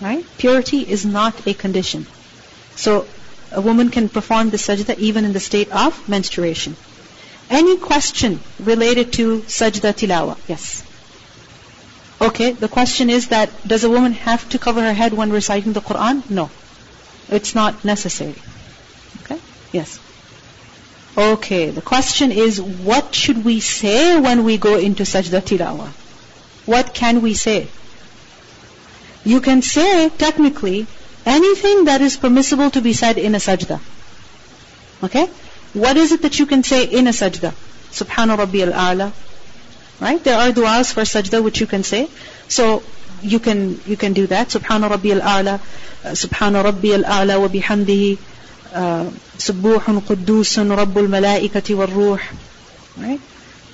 Right? 0.00 0.24
Purity 0.38 0.80
is 0.80 1.06
not 1.06 1.46
a 1.46 1.54
condition. 1.54 2.06
So, 2.74 3.06
a 3.52 3.60
woman 3.60 3.90
can 3.90 4.08
perform 4.08 4.50
the 4.50 4.56
sajda 4.56 4.98
even 4.98 5.24
in 5.24 5.32
the 5.32 5.40
state 5.40 5.70
of 5.70 6.08
menstruation. 6.08 6.76
Any 7.48 7.76
question 7.76 8.40
related 8.58 9.12
to 9.14 9.42
sajda 9.42 9.94
tilawa? 9.94 10.36
Yes. 10.48 10.82
Okay, 12.20 12.52
the 12.52 12.68
question 12.68 13.10
is 13.10 13.28
that 13.28 13.50
does 13.66 13.84
a 13.84 13.90
woman 13.90 14.12
have 14.12 14.48
to 14.50 14.58
cover 14.58 14.80
her 14.80 14.92
head 14.92 15.12
when 15.12 15.30
reciting 15.30 15.72
the 15.74 15.80
Quran? 15.80 16.28
No. 16.30 16.50
It's 17.28 17.54
not 17.54 17.84
necessary. 17.84 18.34
Okay? 19.22 19.40
Yes. 19.72 20.00
Okay, 21.16 21.70
the 21.70 21.82
question 21.82 22.32
is 22.32 22.60
what 22.60 23.14
should 23.14 23.44
we 23.44 23.60
say 23.60 24.18
when 24.18 24.44
we 24.44 24.56
go 24.58 24.76
into 24.76 25.02
sajda 25.02 25.40
tilawa? 25.40 25.88
What 26.66 26.94
can 26.94 27.20
we 27.22 27.34
say? 27.34 27.68
You 29.24 29.40
can 29.40 29.62
say 29.62 30.08
technically 30.08 30.86
anything 31.26 31.84
that 31.86 32.00
is 32.00 32.16
permissible 32.16 32.70
to 32.70 32.80
be 32.80 32.92
said 32.92 33.18
in 33.18 33.34
a 33.34 33.38
sajda. 33.38 33.80
Okay? 35.02 35.26
What 35.74 35.96
is 35.96 36.12
it 36.12 36.22
that 36.22 36.38
you 36.38 36.46
can 36.46 36.62
say 36.62 36.84
in 36.84 37.06
a 37.06 37.10
sajda? 37.10 37.52
Subhana 37.90 38.38
Rabbi 38.38 38.60
al-A'la. 38.60 39.12
Right? 40.00 40.22
There 40.22 40.36
are 40.36 40.52
du'as 40.52 40.92
for 40.92 41.02
sajda 41.02 41.42
which 41.42 41.60
you 41.60 41.66
can 41.66 41.82
say. 41.82 42.08
So 42.48 42.82
you 43.22 43.38
can 43.38 43.80
you 43.86 43.96
can 43.96 44.12
do 44.12 44.26
that. 44.26 44.48
Subhana 44.48 44.90
Rabbi 44.90 45.10
al-A'la, 45.10 45.54
uh, 45.54 46.10
Subhana 46.22 46.62
Rabbi 46.64 46.92
al-A'la 46.92 47.40
wa 47.40 47.48
bihamdihi, 47.48 48.18
uh, 48.72 49.04
Subbuhun 49.38 50.00
Quddusun 50.02 50.76
Rabbul 50.76 51.08
Malaikati 51.08 51.76
wal 51.76 51.86
Ruh. 51.86 52.20
Right? 52.98 53.20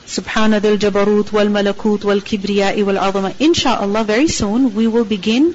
Subhana 0.07 0.61
dil 0.63 0.79
Jabarut 0.79 1.33
wal 1.33 1.47
Malakut 1.47 2.05
wal 2.05 2.21
Kibriya'i 2.21 2.85
wal 2.85 2.97
Azama. 2.97 3.33
Insha'Allah, 3.33 4.05
very 4.05 4.29
soon 4.29 4.75
we 4.75 4.87
will 4.87 5.05
begin 5.05 5.55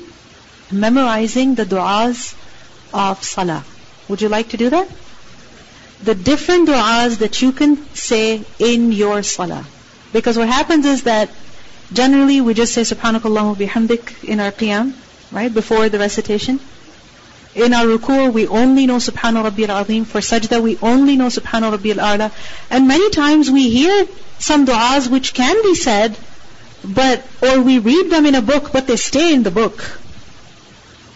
memorizing 0.71 1.55
the 1.55 1.65
du'as 1.65 2.35
of 2.93 3.23
Salah. 3.23 3.63
Would 4.09 4.21
you 4.21 4.29
like 4.29 4.49
to 4.49 4.57
do 4.57 4.69
that? 4.69 4.87
The 6.03 6.15
different 6.15 6.67
du'as 6.67 7.19
that 7.19 7.41
you 7.41 7.51
can 7.51 7.77
say 7.95 8.41
in 8.59 8.91
your 8.91 9.23
Salah. 9.23 9.65
Because 10.13 10.37
what 10.37 10.47
happens 10.47 10.85
is 10.85 11.03
that 11.03 11.29
generally 11.91 12.41
we 12.41 12.53
just 12.53 12.73
say 12.73 12.81
subhanakallah 12.81 13.55
bihamdik 13.55 14.23
in 14.23 14.39
our 14.39 14.51
qiyam, 14.51 14.93
right, 15.31 15.53
before 15.53 15.89
the 15.89 15.99
recitation. 15.99 16.59
In 17.55 17.73
our 17.73 17.85
ruku' 17.85 18.31
we 18.31 18.47
only 18.47 18.85
know 18.85 18.97
subhana 18.97 19.49
rabbiyal 19.49 19.81
azim. 19.81 20.05
For 20.05 20.19
sajda 20.19 20.61
we 20.61 20.77
only 20.81 21.15
know 21.15 21.27
subhana 21.27 21.75
rabbiyal 21.75 21.97
a'la. 21.97 22.31
And 22.69 22.87
many 22.87 23.09
times 23.09 23.49
we 23.49 23.69
hear 23.69 24.07
some 24.39 24.65
du'as 24.65 25.09
which 25.09 25.33
can 25.33 25.61
be 25.63 25.75
said, 25.75 26.17
but, 26.83 27.25
or 27.41 27.61
we 27.61 27.79
read 27.79 28.11
them 28.11 28.25
in 28.25 28.35
a 28.35 28.41
book, 28.41 28.71
but 28.71 28.87
they 28.87 28.95
stay 28.95 29.33
in 29.33 29.43
the 29.43 29.51
book. 29.51 29.99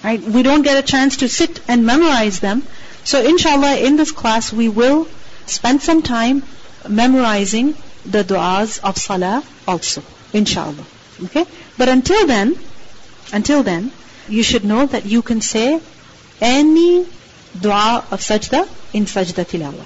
Right? 0.04 0.19
We 0.19 0.41
don't 0.41 0.63
get 0.63 0.84
a 0.84 0.86
chance 0.86 1.17
to 1.17 1.30
sit 1.30 1.62
and 1.67 1.86
memorize 1.86 2.39
them. 2.39 2.63
So 3.04 3.21
inshallah, 3.21 3.77
in 3.77 3.95
this 3.97 4.12
class, 4.12 4.51
we 4.51 4.67
will 4.67 5.08
spend 5.45 5.82
some 5.82 6.01
time 6.01 6.43
memorizing 6.89 7.75
the 8.05 8.23
du'as 8.23 8.79
of 8.83 8.97
salah 8.97 9.43
also. 9.67 10.03
Inshallah. 10.33 10.85
Okay? 11.25 11.45
But 11.77 11.89
until 11.89 12.27
then, 12.27 12.55
until 13.33 13.63
then, 13.63 13.91
you 14.27 14.43
should 14.43 14.63
know 14.63 14.85
that 14.85 15.05
you 15.05 15.21
can 15.21 15.41
say 15.41 15.81
any 16.39 17.05
dua 17.59 18.05
of 18.11 18.21
sajda 18.21 18.67
in 18.93 19.05
sajda 19.05 19.45
tilawa. 19.45 19.85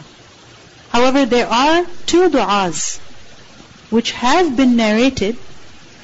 However, 0.90 1.26
there 1.26 1.48
are 1.48 1.86
two 2.06 2.30
du'as 2.30 3.00
which 3.90 4.12
have 4.12 4.56
been 4.56 4.76
narrated 4.76 5.38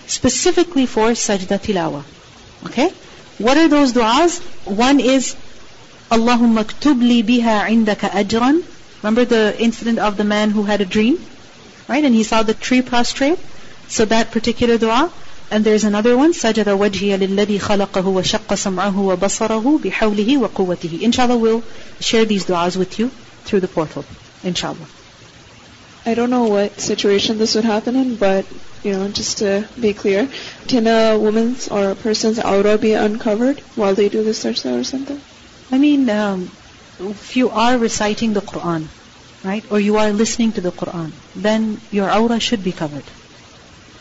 specifically 0.08 0.86
for 0.86 1.12
sajda 1.12 1.60
tilawa. 1.68 2.04
Okay? 2.66 2.90
What 3.38 3.58
are 3.58 3.68
those 3.68 3.94
du'as? 3.94 4.40
One 4.66 5.00
is 5.00 5.36
Allahumma 6.12 6.66
ktub 6.66 7.02
li 7.02 7.24
biha 7.24 7.58
indaka 7.76 8.10
ajran. 8.10 8.64
Remember 9.02 9.26
the 9.26 9.60
incident 9.60 10.00
of 10.00 10.18
the 10.18 10.24
man 10.24 10.52
who 10.52 10.64
had 10.64 10.82
a 10.82 10.86
dream? 10.86 11.18
Right? 11.92 12.06
And 12.06 12.16
he 12.16 12.24
saw 12.24 12.42
the 12.42 12.54
tree 12.54 12.82
prostrate. 12.82 13.38
So 13.90 14.06
that 14.06 14.32
particular 14.32 14.78
dua. 14.78 15.12
And 15.52 15.66
there's 15.66 15.84
another 15.84 16.16
one, 16.16 16.32
سَجَدَ 16.32 16.68
وَجْهِيَ 16.84 17.18
لِلَّذِي 17.20 17.60
خَلَقَهُ 17.60 18.06
وَشَقَّ 18.18 18.48
سَمْعَهُ 18.66 18.96
وَبَصَرَهُ 18.96 19.82
بِحَوْلِهِ 19.84 20.38
وَقُوَّتِهِ 20.44 21.02
Inshallah, 21.02 21.38
we'll 21.38 21.62
share 22.00 22.24
these 22.24 22.46
du'as 22.46 22.78
with 22.78 22.98
you 22.98 23.12
through 23.44 23.60
the 23.60 23.68
portal. 23.68 24.06
Inshallah. 24.42 24.88
I 26.06 26.14
don't 26.14 26.30
know 26.30 26.46
what 26.46 26.80
situation 26.80 27.38
this 27.38 27.56
would 27.56 27.66
happen 27.66 27.98
in, 27.98 28.16
but 28.16 28.46
you 28.84 28.94
know, 28.94 29.10
just 29.10 29.40
to 29.40 29.68
be 29.78 29.94
clear, 29.94 30.30
can 30.70 30.88
a 30.88 31.20
woman's 31.20 31.68
or 31.68 31.90
a 31.90 31.96
person's 31.96 32.40
awrah 32.40 32.80
be 32.80 32.94
uncovered 32.94 33.60
while 33.76 33.96
they 33.96 34.08
do 34.08 34.24
the 34.24 34.34
search 34.34 34.66
or 34.66 34.86
something? 34.86 35.22
I 35.70 35.78
mean, 35.78 36.10
um, 36.10 36.50
if 37.02 37.36
you 37.36 37.50
are 37.50 37.78
reciting 37.78 38.32
the 38.32 38.40
Quran, 38.40 38.88
right, 39.44 39.64
or 39.72 39.80
you 39.80 39.98
are 39.98 40.12
listening 40.12 40.52
to 40.54 40.62
the 40.62 40.72
Quran, 40.72 41.12
then 41.36 41.80
your 41.92 42.08
awrah 42.08 42.42
should 42.42 42.64
be 42.64 42.72
covered. 42.72 43.04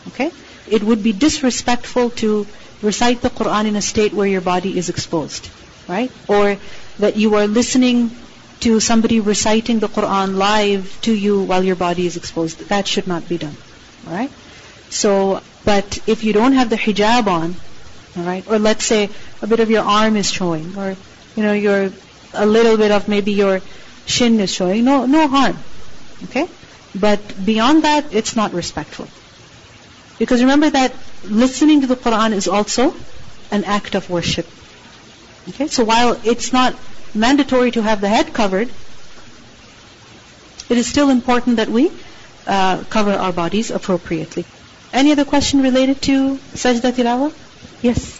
Okay? 0.09 0.31
It 0.67 0.83
would 0.83 1.03
be 1.03 1.13
disrespectful 1.13 2.09
to 2.21 2.47
recite 2.81 3.21
the 3.21 3.29
Quran 3.29 3.67
in 3.67 3.75
a 3.75 3.81
state 3.81 4.13
where 4.13 4.27
your 4.27 4.41
body 4.41 4.77
is 4.77 4.89
exposed, 4.89 5.49
right? 5.87 6.11
Or 6.27 6.57
that 6.99 7.17
you 7.17 7.35
are 7.35 7.47
listening 7.47 8.11
to 8.61 8.79
somebody 8.79 9.19
reciting 9.19 9.79
the 9.79 9.89
Quran 9.89 10.35
live 10.35 10.97
to 11.01 11.13
you 11.13 11.41
while 11.41 11.63
your 11.63 11.75
body 11.75 12.05
is 12.05 12.17
exposed. 12.17 12.59
That 12.69 12.87
should 12.87 13.07
not 13.07 13.27
be 13.27 13.37
done. 13.37 13.55
Alright? 14.07 14.31
So, 14.89 15.41
but 15.65 15.99
if 16.07 16.23
you 16.23 16.33
don't 16.33 16.53
have 16.53 16.69
the 16.69 16.75
hijab 16.75 17.27
on, 17.27 17.55
alright, 18.17 18.47
or 18.47 18.59
let's 18.59 18.85
say 18.85 19.09
a 19.41 19.47
bit 19.47 19.59
of 19.59 19.69
your 19.69 19.83
arm 19.83 20.15
is 20.15 20.31
showing, 20.31 20.77
or, 20.77 20.95
you 21.35 21.43
know, 21.43 21.53
your, 21.53 21.91
a 22.33 22.45
little 22.45 22.77
bit 22.77 22.91
of 22.91 23.07
maybe 23.07 23.31
your 23.31 23.61
shin 24.11 24.39
is 24.39 24.53
showing, 24.53 24.85
no, 24.85 25.05
no 25.05 25.27
harm. 25.27 25.57
Okay? 26.25 26.47
But 26.93 27.45
beyond 27.45 27.83
that, 27.83 28.13
it's 28.13 28.35
not 28.35 28.53
respectful. 28.53 29.07
Because 30.19 30.41
remember 30.41 30.69
that 30.69 30.93
listening 31.23 31.81
to 31.81 31.87
the 31.87 31.95
Quran 31.95 32.33
is 32.33 32.47
also 32.47 32.93
an 33.51 33.63
act 33.63 33.95
of 33.95 34.09
worship. 34.09 34.47
Okay? 35.49 35.67
So 35.67 35.83
while 35.83 36.19
it's 36.23 36.53
not 36.53 36.75
mandatory 37.13 37.71
to 37.71 37.81
have 37.81 38.01
the 38.01 38.09
head 38.09 38.33
covered, 38.33 38.69
it 40.69 40.77
is 40.77 40.87
still 40.87 41.09
important 41.09 41.57
that 41.57 41.69
we 41.69 41.91
uh, 42.47 42.83
cover 42.89 43.11
our 43.11 43.33
bodies 43.33 43.71
appropriately. 43.71 44.45
Any 44.93 45.11
other 45.11 45.25
question 45.25 45.61
related 45.61 46.01
to 46.03 46.37
sajda 46.53 46.91
tilawa? 46.91 47.33
Yes. 47.81 48.19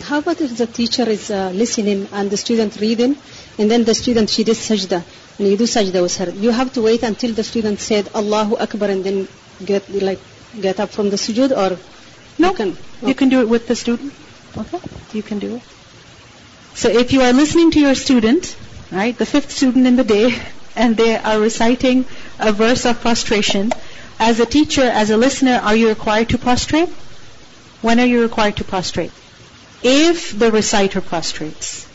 How 0.00 0.18
about 0.18 0.40
if 0.40 0.56
the 0.56 0.66
teacher 0.66 1.08
is 1.08 1.30
uh, 1.30 1.50
listening 1.50 2.08
and 2.12 2.30
the 2.30 2.36
student 2.36 2.80
reading, 2.80 3.16
and 3.58 3.70
then 3.70 3.84
the 3.84 3.94
student 3.94 4.30
she 4.30 4.44
did 4.44 4.56
sajda, 4.56 5.02
and 5.38 5.48
you 5.48 5.56
do 5.56 5.64
sajda 5.64 6.02
with 6.02 6.16
her? 6.16 6.30
You 6.30 6.50
have 6.50 6.72
to 6.74 6.82
wait 6.82 7.02
until 7.02 7.32
the 7.32 7.44
student 7.44 7.80
said 7.80 8.08
Allahu 8.14 8.56
Akbar 8.56 8.88
and 8.88 9.04
then 9.04 9.28
get 9.64 9.88
like 9.90 10.20
get 10.60 10.80
up 10.80 10.90
from 10.90 11.10
the 11.10 11.16
sujood, 11.16 11.50
or 11.50 11.78
no? 12.38 12.50
You 12.50 12.54
can, 12.54 12.76
you 13.02 13.14
can 13.14 13.28
do 13.28 13.40
it 13.40 13.48
with 13.48 13.66
the 13.66 13.76
student. 13.76 14.12
Okay, 14.56 14.80
you 15.12 15.22
can 15.22 15.38
do 15.38 15.56
it. 15.56 15.62
So 16.74 16.88
if 16.88 17.12
you 17.12 17.22
are 17.22 17.32
listening 17.32 17.72
to 17.72 17.80
your 17.80 17.94
student, 17.94 18.56
right, 18.92 19.16
the 19.16 19.26
fifth 19.26 19.50
student 19.50 19.86
in 19.86 19.96
the 19.96 20.04
day, 20.04 20.40
and 20.76 20.96
they 20.96 21.16
are 21.16 21.40
reciting 21.40 22.04
a 22.38 22.52
verse 22.52 22.86
of 22.86 23.00
prostration, 23.00 23.72
as 24.20 24.40
a 24.40 24.46
teacher, 24.46 24.82
as 24.82 25.10
a 25.10 25.16
listener, 25.16 25.60
are 25.62 25.76
you 25.76 25.88
required 25.88 26.28
to 26.30 26.38
prostrate? 26.38 26.88
When 27.82 28.00
are 28.00 28.06
you 28.06 28.22
required 28.22 28.56
to 28.56 28.64
prostrate? 28.64 29.12
If 29.82 30.36
the 30.36 30.50
reciter 30.50 31.00
prostrates. 31.00 31.86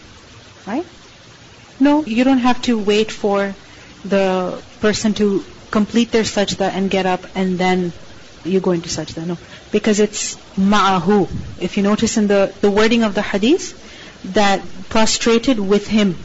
Right? 0.65 0.85
No, 1.83 2.05
you 2.05 2.23
don't 2.23 2.39
have 2.39 2.61
to 2.63 2.77
wait 2.79 3.11
for 3.11 3.53
the 4.05 4.61
person 4.79 5.13
to 5.15 5.43
complete 5.69 6.11
their 6.11 6.23
sajda 6.23 6.69
and 6.69 6.89
get 6.89 7.05
up 7.05 7.25
and 7.35 7.57
then 7.57 7.91
you 8.45 8.59
go 8.59 8.71
into 8.71 8.89
sajda. 8.89 9.25
No. 9.25 9.37
Because 9.71 9.99
it's 9.99 10.35
ma'ahu. 10.57 11.29
If 11.59 11.77
you 11.77 11.83
notice 11.83 12.15
in 12.17 12.27
the, 12.27 12.53
the 12.61 12.71
wording 12.71 13.03
of 13.03 13.15
the 13.15 13.21
hadith, 13.21 13.79
that 14.33 14.61
prostrated 14.89 15.59
with 15.59 15.87
him. 15.87 16.15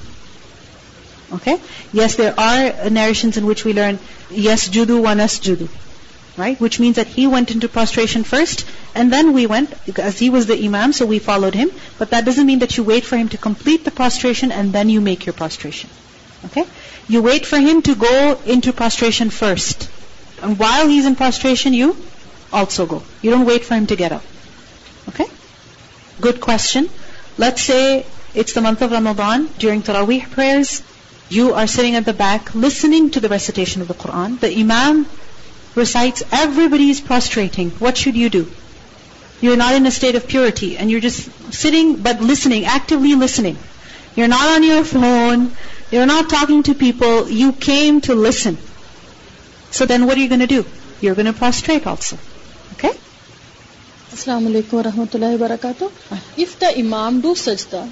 Okay? 1.33 1.61
Yes, 1.93 2.17
there 2.17 2.39
are 2.39 2.91
narrations 2.91 3.37
in 3.37 3.47
which 3.47 3.65
we 3.65 3.73
learn, 3.73 3.99
yes, 4.31 4.69
judu 4.69 5.03
wa 5.03 5.15
judu. 5.15 5.69
Right? 6.39 6.61
Which 6.61 6.79
means 6.79 6.97
that 6.97 7.09
he 7.09 7.27
went 7.27 7.51
into 7.51 7.69
prostration 7.69 8.23
first, 8.23 8.65
and 8.95 9.13
then 9.13 9.33
we 9.33 9.47
went, 9.47 9.75
as 9.99 10.21
he 10.21 10.31
was 10.31 10.47
the 10.47 10.65
imam, 10.65 10.93
so 10.93 11.05
we 11.05 11.19
followed 11.19 11.55
him. 11.55 11.73
But 11.99 12.11
that 12.11 12.25
doesn't 12.25 12.47
mean 12.47 12.61
that 12.61 12.77
you 12.77 12.85
wait 12.85 13.05
for 13.05 13.17
him 13.17 13.29
to 13.31 13.39
complete 13.39 13.85
the 13.85 13.91
prostration 13.91 14.53
and 14.53 14.73
then 14.73 14.89
you 14.89 15.01
make 15.01 15.27
your 15.27 15.33
prostration. 15.33 15.91
Okay? 16.45 16.65
You 17.09 17.23
wait 17.23 17.45
for 17.45 17.59
him 17.59 17.83
to 17.83 17.97
go 17.97 18.41
into 18.47 18.73
prostration 18.73 19.31
first. 19.31 19.91
And 20.41 20.57
while 20.59 20.87
he's 20.87 21.07
in 21.07 21.17
prostration, 21.17 21.73
you 21.73 21.97
also 22.53 22.87
go. 22.87 23.03
You 23.21 23.33
don't 23.33 23.45
wait 23.45 23.65
for 23.65 23.75
him 23.75 23.89
to 23.89 23.97
get 23.97 24.13
up. 24.13 24.23
Okay? 25.09 25.27
Good 26.21 26.41
question. 26.41 26.89
Let's 27.37 27.63
say 27.63 28.07
it's 28.35 28.53
the 28.53 28.61
month 28.61 28.83
of 28.83 28.93
Ramadan 28.93 29.49
during 29.59 29.83
Taraweeh 29.83 30.31
prayers. 30.31 30.83
You 31.31 31.55
are 31.55 31.67
sitting 31.67 31.97
at 31.97 32.05
the 32.05 32.13
back 32.13 32.55
listening 32.55 33.11
to 33.11 33.21
the 33.21 33.29
recitation 33.29 33.83
of 33.83 33.89
the 33.89 33.95
Quran. 33.95 34.39
The 34.39 34.55
Imam 34.57 35.07
recites, 35.75 36.23
everybody 36.33 36.91
is 36.91 37.01
prostrating. 37.01 37.71
What 37.71 37.97
should 37.97 38.17
you 38.17 38.29
do? 38.29 38.51
You're 39.41 39.57
not 39.57 39.75
in 39.75 39.87
a 39.87 39.91
state 39.91 40.17
of 40.17 40.27
purity 40.27 40.77
and 40.77 40.91
you're 40.91 41.01
just 41.01 41.55
sitting 41.55 41.97
but 41.97 42.21
listening, 42.21 42.65
actively 42.65 43.15
listening. 43.15 43.57
You're 44.17 44.29
not 44.29 44.49
on 44.57 44.63
your 44.65 44.85
phone. 44.85 45.53
You're 45.91 46.07
not 46.07 46.29
talking 46.29 46.65
to 46.65 46.75
people. 46.75 47.29
You 47.29 47.53
came 47.53 48.01
to 48.03 48.15
listen. 48.15 48.59
So 49.71 49.87
then 49.87 50.07
what 50.07 50.17
are 50.17 50.21
you 50.21 50.29
going 50.29 50.41
to 50.41 50.47
do? 50.47 50.65
You're 51.01 51.15
going 51.15 51.27
to 51.27 51.33
prostrate 51.33 51.87
also. 51.87 52.19
Okay? 52.73 52.93
Assalamu 54.11 54.51
alaikum 54.51 54.73
wa 54.73 54.83
rahmatullahi 54.91 55.39
wa 55.39 55.49
barakatuh. 55.49 55.93
If 56.37 56.59
the 56.59 56.77
Imam 56.79 57.21
do 57.21 57.35
sajda, 57.35 57.89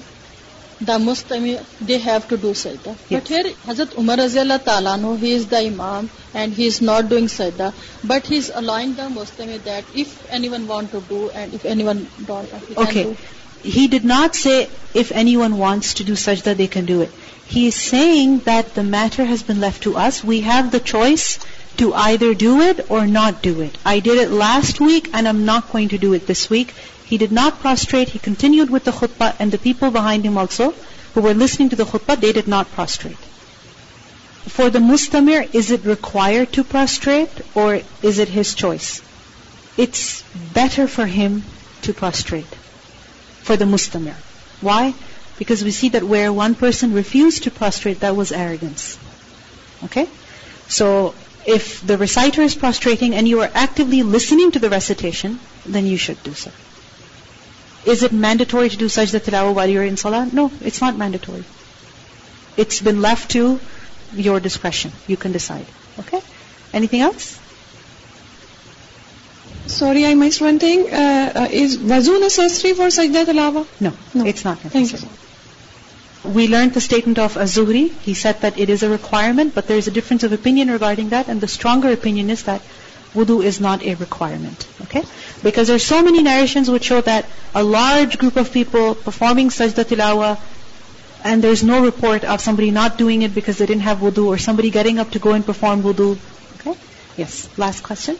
the 0.79 0.97
Mustami, 0.99 1.65
they 1.81 1.97
have 1.97 2.27
to 2.27 2.37
do 2.37 2.51
sajda. 2.51 2.97
Yes. 3.09 3.21
But 3.21 3.27
here, 3.27 3.43
Hazrat 3.65 3.97
Umar 3.97 4.17
Raziallah 4.17 4.63
Ta'ala, 4.63 4.97
anhu, 4.97 5.17
he 5.17 5.31
is 5.31 5.47
the 5.47 5.57
Imam 5.57 6.09
and 6.33 6.53
he 6.53 6.67
is 6.67 6.81
not 6.81 7.09
doing 7.09 7.25
sajda. 7.25 7.73
But 8.03 8.27
he 8.27 8.37
is 8.37 8.51
allowing 8.53 8.95
the 8.95 9.03
Mustami 9.03 9.63
that 9.63 9.85
if 9.93 10.23
anyone 10.29 10.67
want 10.67 10.91
to 10.91 11.01
do 11.01 11.29
and 11.29 11.53
if 11.53 11.65
anyone 11.65 12.09
don't, 12.23 12.49
he 12.67 12.75
Okay. 12.75 13.03
do. 13.03 13.17
He 13.63 13.87
did 13.87 14.05
not 14.05 14.35
say 14.35 14.69
if 14.93 15.11
anyone 15.11 15.57
wants 15.57 15.95
to 15.95 16.03
do 16.03 16.13
sajda, 16.13 16.55
they 16.55 16.67
can 16.67 16.85
do 16.85 17.01
it. 17.01 17.11
He 17.45 17.67
is 17.67 17.75
saying 17.75 18.39
that 18.41 18.75
the 18.75 18.83
matter 18.83 19.25
has 19.25 19.41
been 19.41 19.59
left 19.59 19.83
to 19.83 19.97
us. 19.97 20.23
We 20.23 20.41
have 20.41 20.71
the 20.71 20.79
choice 20.79 21.39
to 21.77 21.93
either 21.93 22.33
do 22.35 22.61
it 22.61 22.85
or 22.89 23.07
not 23.07 23.41
do 23.41 23.61
it. 23.61 23.77
I 23.83 23.99
did 23.99 24.19
it 24.19 24.29
last 24.29 24.79
week 24.79 25.09
and 25.13 25.27
I'm 25.27 25.45
not 25.45 25.71
going 25.71 25.89
to 25.89 25.97
do 25.97 26.13
it 26.13 26.27
this 26.27 26.49
week. 26.49 26.73
He 27.09 27.17
did 27.17 27.31
not 27.31 27.59
prostrate. 27.61 28.09
He 28.09 28.19
continued 28.19 28.69
with 28.69 28.83
the 28.83 28.91
khutbah 28.91 29.35
and 29.39 29.49
the 29.49 29.57
people 29.57 29.91
behind 29.91 30.25
him 30.25 30.37
also 30.37 30.73
who 31.13 31.21
were 31.21 31.33
listening 31.33 31.69
to 31.69 31.77
the 31.77 31.85
khutbah, 31.85 32.19
they 32.19 32.33
did 32.33 32.47
not 32.49 32.71
prostrate. 32.71 33.23
For 34.55 34.69
the 34.69 34.79
mustami, 34.79 35.53
is 35.55 35.71
it 35.71 35.85
required 35.85 36.51
to 36.53 36.65
prostrate 36.65 37.29
or 37.55 37.81
is 38.01 38.19
it 38.19 38.27
his 38.27 38.53
choice? 38.55 39.01
It's 39.77 40.21
better 40.53 40.87
for 40.87 41.05
him 41.05 41.43
to 41.83 41.93
prostrate 41.93 42.53
for 43.41 43.55
the 43.55 43.65
mustami. 43.65 44.13
Why? 44.59 44.93
Because 45.39 45.63
we 45.63 45.71
see 45.71 45.89
that 45.89 46.03
where 46.03 46.33
one 46.33 46.55
person 46.55 46.93
refused 46.93 47.43
to 47.43 47.51
prostrate, 47.51 48.01
that 48.01 48.15
was 48.17 48.31
arrogance. 48.33 48.97
Okay? 49.85 50.09
So, 50.67 51.15
if 51.45 51.85
the 51.87 51.97
reciter 51.97 52.41
is 52.41 52.55
prostrating 52.55 53.15
and 53.15 53.27
you 53.27 53.41
are 53.41 53.51
actively 53.53 54.03
listening 54.03 54.51
to 54.51 54.59
the 54.59 54.69
recitation, 54.69 55.39
then 55.65 55.85
you 55.85 55.97
should 55.97 56.21
do 56.23 56.33
so. 56.33 56.51
Is 57.93 58.03
it 58.03 58.11
mandatory 58.11 58.69
to 58.69 58.77
do 58.83 58.87
sajda 58.93 59.19
tilawah 59.25 59.53
while 59.57 59.69
you're 59.75 59.83
in 59.91 59.97
salah? 59.97 60.21
No, 60.39 60.51
it's 60.61 60.81
not 60.81 60.97
mandatory. 61.01 61.43
It's 62.63 62.81
been 62.87 63.01
left 63.01 63.31
to 63.31 63.59
your 64.13 64.39
discretion. 64.39 64.91
You 65.07 65.17
can 65.25 65.31
decide. 65.31 65.65
Okay? 65.99 66.21
Anything 66.73 67.01
else? 67.01 67.27
Sorry, 69.67 70.05
I 70.05 70.15
missed 70.15 70.41
one 70.41 70.59
thing. 70.59 70.83
Uh, 70.93 71.31
uh, 71.43 71.47
is 71.51 71.77
wazu 71.77 72.19
necessary 72.19 72.73
for 72.73 72.87
sajda 72.97 73.23
tilawa? 73.31 73.65
No, 73.87 73.93
No. 74.13 74.25
it's 74.25 74.43
not 74.45 74.59
Thank 74.59 74.75
necessary. 74.91 75.11
you. 76.23 76.31
We 76.37 76.47
learned 76.47 76.73
the 76.73 76.81
statement 76.81 77.19
of 77.19 77.37
Az-Zuhri. 77.37 77.83
He 78.05 78.13
said 78.13 78.41
that 78.41 78.57
it 78.57 78.69
is 78.69 78.83
a 78.83 78.89
requirement, 78.89 79.53
but 79.55 79.67
there 79.67 79.77
is 79.77 79.87
a 79.87 79.91
difference 79.97 80.23
of 80.23 80.33
opinion 80.37 80.71
regarding 80.71 81.09
that, 81.09 81.27
and 81.29 81.39
the 81.39 81.47
stronger 81.47 81.91
opinion 81.91 82.29
is 82.29 82.43
that 82.43 82.61
wudu 83.17 83.43
is 83.51 83.59
not 83.59 83.83
a 83.83 83.95
requirement. 83.95 84.67
Okay? 84.83 85.03
Because 85.43 85.67
there 85.67 85.75
are 85.75 85.87
so 85.87 86.01
many 86.09 86.23
narrations 86.27 86.69
which 86.75 86.85
show 86.91 87.01
that 87.01 87.25
a 87.55 87.63
large 87.63 88.17
group 88.17 88.37
of 88.43 88.51
people 88.51 88.95
performing 88.95 89.49
sajda 89.57 89.85
tilawah 89.91 90.37
and 91.23 91.43
there's 91.43 91.63
no 91.63 91.83
report 91.83 92.23
of 92.23 92.41
somebody 92.41 92.71
not 92.71 92.97
doing 92.97 93.21
it 93.23 93.33
because 93.33 93.57
they 93.57 93.65
didn't 93.65 93.87
have 93.89 93.97
wudu, 93.99 94.27
or 94.27 94.37
somebody 94.37 94.69
getting 94.69 94.99
up 94.99 95.11
to 95.11 95.19
go 95.19 95.33
and 95.33 95.45
perform 95.45 95.83
wudu. 95.83 96.17
Okay? 96.59 96.75
Yes. 97.17 97.49
Last 97.57 97.83
question. 97.83 98.17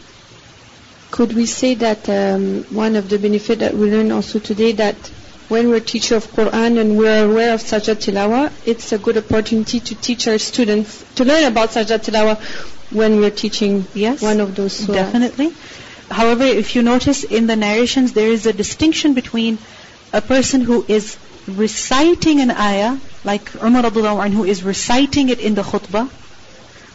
Could 1.10 1.32
we 1.32 1.46
say 1.46 1.74
that 1.74 2.08
um, 2.08 2.64
one 2.64 2.96
of 2.96 3.08
the 3.08 3.18
benefit 3.18 3.60
that 3.60 3.74
we 3.74 3.90
learn 3.90 4.12
also 4.12 4.38
today 4.38 4.72
that 4.72 4.96
when 5.48 5.70
we're 5.70 5.80
teacher 5.80 6.16
of 6.16 6.26
Quran 6.26 6.78
and 6.78 6.98
we're 6.98 7.24
aware 7.24 7.54
of 7.54 7.62
sajda 7.62 7.94
tilawa, 7.94 8.52
it's 8.66 8.92
a 8.92 8.98
good 8.98 9.16
opportunity 9.16 9.80
to 9.80 9.94
teach 9.94 10.28
our 10.28 10.38
students 10.38 11.02
to 11.14 11.24
learn 11.24 11.44
about 11.44 11.70
sajda 11.70 11.98
tilawa 11.98 12.36
when 12.90 13.18
we're 13.20 13.30
teaching 13.30 13.86
Yes. 13.94 14.22
one 14.22 14.40
of 14.40 14.54
those 14.54 14.80
surahs. 14.80 14.94
Definitely. 14.94 15.52
However, 16.10 16.44
if 16.44 16.74
you 16.74 16.82
notice 16.82 17.24
in 17.24 17.46
the 17.46 17.56
narrations, 17.56 18.12
there 18.12 18.28
is 18.28 18.46
a 18.46 18.52
distinction 18.52 19.14
between 19.14 19.58
a 20.12 20.20
person 20.20 20.62
who 20.62 20.84
is 20.88 21.16
reciting 21.46 22.40
an 22.40 22.50
ayah, 22.50 22.96
like 23.24 23.54
Umar 23.62 23.82
radiallahu 23.82 24.24
anhu 24.26 24.46
is 24.48 24.62
reciting 24.62 25.28
it 25.28 25.40
in 25.40 25.54
the 25.54 25.62
khutbah, 25.62 26.08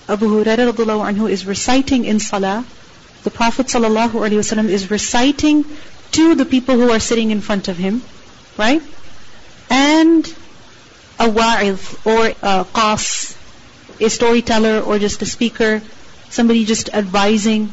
Abu 0.10 0.28
Hurairah 0.30 0.72
radiallahu 0.74 1.06
anhu 1.12 1.30
is 1.30 1.46
reciting 1.46 2.06
in 2.06 2.20
salah, 2.20 2.66
the 3.24 3.32
Prophet 3.32 3.68
sallallahu 3.68 4.12
alaihi 4.12 4.42
wasallam 4.44 4.68
is 4.70 4.90
reciting 4.92 5.64
to 6.12 6.36
the 6.36 6.46
people 6.46 6.76
who 6.76 6.90
are 6.92 7.00
sitting 7.00 7.32
in 7.32 7.42
front 7.42 7.68
of 7.68 7.78
him, 7.78 8.02
right? 8.58 8.82
And 9.70 10.28
a 11.20 11.30
wa'iz 11.30 11.96
or 12.06 12.26
a 12.28 12.66
qas, 12.66 13.36
a 14.04 14.10
storyteller 14.10 14.80
or 14.80 15.00
just 15.00 15.22
a 15.22 15.26
speaker, 15.26 15.82
somebody 16.30 16.66
just 16.66 16.90
advising, 16.94 17.70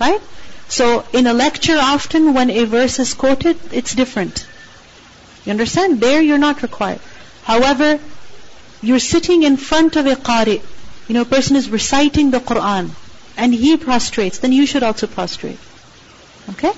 right? 0.00 0.20
So 0.68 1.04
in 1.12 1.26
a 1.26 1.32
lecture 1.32 1.78
often 1.78 2.34
when 2.34 2.50
a 2.50 2.64
verse 2.64 2.98
is 2.98 3.14
quoted, 3.14 3.58
it's 3.72 3.94
different. 3.94 4.46
You 5.44 5.52
understand? 5.52 6.00
There 6.00 6.22
you're 6.22 6.38
not 6.38 6.62
required. 6.62 7.00
However, 7.42 7.98
you're 8.80 8.98
sitting 8.98 9.42
in 9.42 9.56
front 9.56 9.96
of 9.96 10.06
a 10.06 10.14
qari. 10.14 10.60
You 11.08 11.14
know, 11.14 11.22
a 11.22 11.32
person 11.36 11.56
is 11.56 11.68
reciting 11.70 12.30
the 12.30 12.40
Quran 12.40 12.90
and 13.36 13.54
he 13.54 13.76
prostrates, 13.76 14.40
then 14.40 14.52
you 14.52 14.66
should 14.66 14.82
also 14.82 15.06
prostrate. 15.06 15.58
Okay? 16.50 16.72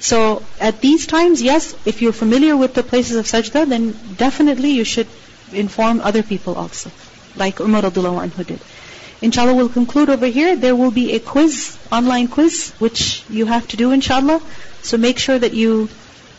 So 0.00 0.42
at 0.60 0.80
these 0.80 1.06
times, 1.06 1.40
yes, 1.42 1.74
if 1.84 2.02
you're 2.02 2.12
familiar 2.12 2.56
with 2.56 2.74
the 2.74 2.82
places 2.82 3.16
of 3.16 3.26
sajda, 3.26 3.66
then 3.68 3.94
definitely 4.16 4.70
you 4.70 4.84
should 4.84 5.06
inform 5.52 6.00
other 6.00 6.22
people 6.22 6.56
also, 6.56 6.90
like 7.35 7.59
Umar 7.59 7.81
radiallahu 7.83 8.21
anhu 8.25 8.45
did. 8.45 8.59
Inshallah, 9.21 9.53
we'll 9.53 9.69
conclude 9.69 10.09
over 10.09 10.27
here. 10.27 10.55
There 10.55 10.75
will 10.75 10.91
be 10.91 11.13
a 11.13 11.19
quiz, 11.19 11.77
online 11.91 12.27
quiz, 12.27 12.71
which 12.79 13.23
you 13.29 13.45
have 13.45 13.67
to 13.69 13.77
do 13.77 13.91
inshallah. 13.91 14.41
So 14.81 14.97
make 14.97 15.19
sure 15.19 15.37
that 15.37 15.53
you 15.53 15.89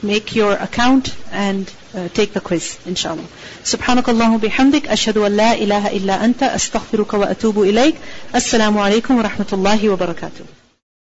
make 0.02 0.34
your 0.34 0.52
account 0.52 1.14
and 1.30 1.70
uh, 1.94 2.08
take 2.08 2.32
the 2.32 2.40
quiz, 2.40 2.78
inshallah. 2.86 3.26
سبحانك 3.64 4.08
اللهم 4.08 4.38
بحمدك 4.38 4.88
أشهد 4.88 5.18
أن 5.18 5.36
لا 5.36 5.54
إله 5.54 5.96
إلا 5.96 6.24
أنت 6.24 6.42
أستغفرك 6.42 7.14
وأتوب 7.14 7.62
إليك 7.62 7.94
السلام 8.34 8.78
عليكم 8.78 9.16
ورحمة 9.18 9.46
الله 9.52 9.88
وبركاته 9.88 10.44